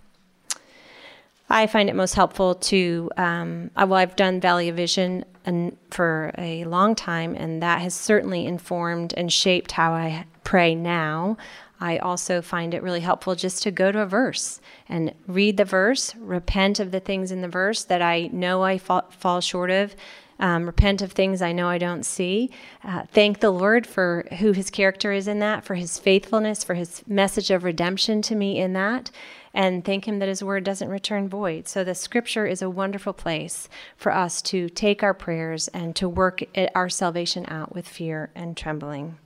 I 1.51 1.67
find 1.67 1.89
it 1.89 1.97
most 1.97 2.15
helpful 2.15 2.57
to, 2.57 3.11
um, 3.17 3.71
well, 3.75 3.95
I've 3.95 4.17
done 4.17 4.39
Valley 4.39 4.69
of 4.69 4.77
Vision 4.77 5.25
and 5.47 5.77
for 5.91 6.31
a 6.37 6.65
long 6.67 6.95
time, 6.95 7.35
and 7.35 7.63
that 7.63 7.81
has 7.81 7.95
certainly 7.95 8.45
informed 8.45 9.15
and 9.17 9.33
shaped 9.33 9.73
how 9.73 9.93
I 9.93 10.27
pray 10.45 10.75
now. 10.75 11.39
I 11.81 11.99
also 11.99 12.43
find 12.43 12.75
it 12.75 12.83
really 12.83 13.01
helpful 13.01 13.35
just 13.35 13.63
to 13.63 13.71
go 13.71 13.91
to 13.93 14.01
a 14.01 14.07
verse 14.07 14.61
and 14.89 15.15
read 15.27 15.57
the 15.57 15.65
verse, 15.65 16.15
repent 16.17 16.81
of 16.81 16.91
the 16.91 17.01
things 17.01 17.33
in 17.33 17.41
the 17.41 17.49
verse 17.49 17.85
that 17.85 18.03
I 18.03 18.29
know 18.33 18.63
I 18.63 18.77
fall, 18.77 19.07
fall 19.11 19.41
short 19.41 19.71
of, 19.71 19.95
um, 20.39 20.67
repent 20.67 21.03
of 21.03 21.13
things 21.13 21.43
I 21.43 21.53
know 21.53 21.69
I 21.69 21.79
don't 21.79 22.05
see. 22.05 22.51
Uh, 22.85 23.05
thank 23.13 23.41
the 23.41 23.51
Lord 23.51 23.87
for 23.87 24.27
who 24.39 24.53
His 24.53 24.71
character 24.71 25.13
is 25.13 25.27
in 25.29 25.39
that, 25.41 25.65
for 25.65 25.75
His 25.75 25.99
faithfulness, 25.99 26.63
for 26.63 26.75
His 26.75 27.03
message 27.07 27.51
of 27.51 27.65
redemption 27.65 28.23
to 28.23 28.35
me 28.35 28.59
in 28.59 28.73
that, 28.75 29.11
and 29.53 29.85
thank 29.85 30.07
Him 30.07 30.19
that 30.21 30.29
His 30.29 30.43
word 30.43 30.65
doesn't 30.65 30.89
return 30.89 31.29
void. 31.29 31.69
So 31.69 31.83
the 31.83 31.95
scripture 31.95 32.47
is 32.47 32.63
a 32.63 32.71
wonderful 32.71 33.13
place 33.13 33.69
for 33.97 34.13
us 34.15 34.41
to 34.43 34.69
take 34.69 35.03
our 35.03 35.15
prayers 35.15 35.69
and 35.69 35.97
to 35.97 36.09
work 36.09 36.43
our 36.75 36.89
salvation 36.89 37.45
out 37.49 37.75
with 37.75 37.89
fear 37.89 38.31
and 38.35 38.57
trembling. 38.57 39.19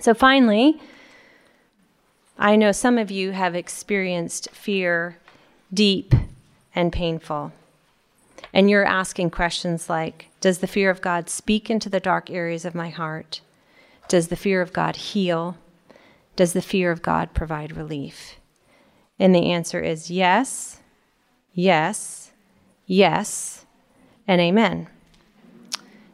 So 0.00 0.14
finally, 0.14 0.80
I 2.36 2.56
know 2.56 2.72
some 2.72 2.98
of 2.98 3.12
you 3.12 3.30
have 3.30 3.54
experienced 3.54 4.50
fear 4.50 5.18
deep 5.72 6.12
and 6.74 6.92
painful. 6.92 7.52
And 8.54 8.70
you're 8.70 8.86
asking 8.86 9.30
questions 9.30 9.90
like 9.90 10.28
Does 10.40 10.58
the 10.58 10.68
fear 10.68 10.88
of 10.88 11.02
God 11.02 11.28
speak 11.28 11.68
into 11.68 11.90
the 11.90 12.00
dark 12.00 12.30
areas 12.30 12.64
of 12.64 12.74
my 12.74 12.88
heart? 12.88 13.40
Does 14.06 14.28
the 14.28 14.36
fear 14.36 14.62
of 14.62 14.72
God 14.72 14.96
heal? 14.96 15.58
Does 16.36 16.52
the 16.52 16.62
fear 16.62 16.92
of 16.92 17.02
God 17.02 17.34
provide 17.34 17.76
relief? 17.76 18.36
And 19.18 19.34
the 19.34 19.50
answer 19.50 19.80
is 19.80 20.10
yes, 20.10 20.80
yes, 21.52 22.32
yes, 22.86 23.66
and 24.26 24.40
amen. 24.40 24.88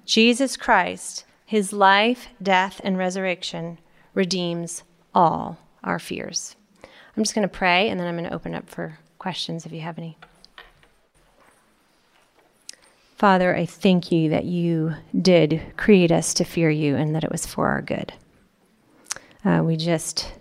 Jesus 0.07 0.57
Christ, 0.57 1.25
his 1.45 1.73
life, 1.73 2.29
death, 2.43 2.81
and 2.83 2.97
resurrection 2.97 3.79
redeems 4.15 4.83
all 5.15 5.59
our 5.85 5.99
fears. 5.99 6.57
I'm 7.17 7.23
just 7.23 7.35
going 7.35 7.49
to 7.49 7.55
pray 7.55 7.89
and 7.89 8.01
then 8.01 8.07
I'm 8.07 8.17
going 8.17 8.29
to 8.29 8.35
open 8.35 8.55
up 8.55 8.69
for 8.69 8.99
questions 9.19 9.67
if 9.67 9.73
you 9.73 9.81
have 9.81 9.99
any. 9.99 10.17
Father, 13.21 13.55
I 13.55 13.67
thank 13.67 14.11
you 14.11 14.31
that 14.31 14.47
you 14.47 14.95
did 15.15 15.61
create 15.77 16.11
us 16.11 16.33
to 16.33 16.43
fear 16.43 16.71
you 16.71 16.97
and 16.97 17.15
that 17.15 17.23
it 17.23 17.31
was 17.31 17.45
for 17.45 17.69
our 17.69 17.83
good. 17.83 18.15
Uh, 19.45 19.61
we 19.63 19.77
just 19.77 20.33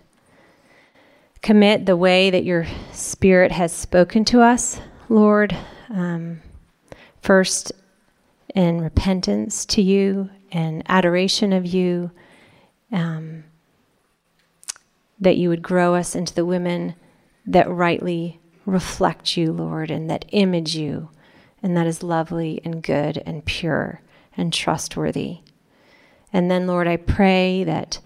commit 1.42 1.84
the 1.84 1.94
way 1.94 2.30
that 2.30 2.42
your 2.42 2.66
Spirit 2.90 3.52
has 3.52 3.70
spoken 3.70 4.24
to 4.24 4.40
us, 4.40 4.80
Lord, 5.10 5.54
um, 5.90 6.40
first 7.20 7.70
in 8.54 8.80
repentance 8.80 9.66
to 9.66 9.82
you 9.82 10.30
and 10.50 10.82
adoration 10.88 11.52
of 11.52 11.66
you 11.66 12.10
um, 12.92 13.44
that 15.20 15.36
you 15.36 15.50
would 15.50 15.60
grow 15.60 15.94
us 15.94 16.16
into 16.16 16.32
the 16.32 16.46
women 16.46 16.94
that 17.44 17.68
rightly 17.68 18.40
reflect 18.64 19.36
you, 19.36 19.52
Lord, 19.52 19.90
and 19.90 20.08
that 20.08 20.24
image 20.30 20.76
you, 20.76 21.10
and 21.62 21.76
that 21.76 21.86
is 21.86 22.02
lovely 22.02 22.60
and 22.64 22.82
good 22.82 23.22
and 23.26 23.44
pure 23.44 24.00
and 24.36 24.52
trustworthy. 24.52 25.38
And 26.32 26.50
then, 26.50 26.66
Lord, 26.66 26.86
I 26.86 26.96
pray 26.96 27.64
that 27.64 27.98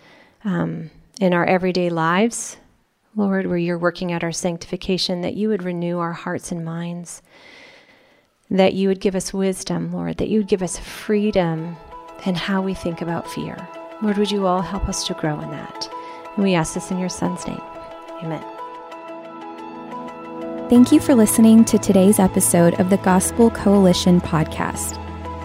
um, 0.45 0.91
in 1.21 1.33
our 1.33 1.45
everyday 1.45 1.91
lives, 1.91 2.57
Lord, 3.17 3.47
where 3.47 3.59
you're 3.59 3.79
working 3.79 4.13
out 4.13 4.25
our 4.25 4.33
sanctification, 4.33 5.21
that 5.21 5.35
you 5.35 5.49
would 5.49 5.63
renew 5.63 5.99
our 5.99 6.13
hearts 6.13 6.51
and 6.51 6.65
minds, 6.65 7.23
that 8.51 8.75
you 8.75 8.89
would 8.89 9.01
give 9.01 9.15
us 9.15 9.33
wisdom, 9.33 9.93
Lord, 9.93 10.17
that 10.19 10.29
you 10.29 10.41
would 10.41 10.49
give 10.49 10.63
us 10.63 10.79
freedom 10.79 11.77
in 12.27 12.35
how 12.35 12.63
we 12.63 12.75
think 12.75 13.03
about 13.03 13.31
fear. 13.31 13.57
Lord, 14.03 14.19
would 14.19 14.31
you 14.31 14.47
all 14.47 14.63
help 14.63 14.89
us 14.89 15.07
to 15.07 15.15
grow 15.15 15.41
in 15.41 15.51
that? 15.51 15.89
And 16.35 16.45
we 16.45 16.55
ask 16.55 16.75
this 16.75 16.91
in 16.91 16.99
your 16.99 17.09
Son's 17.09 17.47
name. 17.47 17.63
Amen. 18.23 18.54
Thank 20.71 20.93
you 20.93 20.99
for 20.99 21.15
listening 21.15 21.67
to 21.67 21.77
today's 21.77 22.19
episode 22.19 22.81
of 22.81 22.89
the 22.89 22.97
Gospel 22.97 23.51
Coalition 23.51 24.19
podcast. 24.19 24.99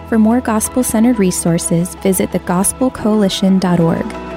For 0.08 0.18
more 0.18 0.40
gospel 0.40 0.82
centered 0.82 1.18
resources, 1.18 1.94
visit 1.96 2.30
thegospelcoalition.org. 2.30 4.29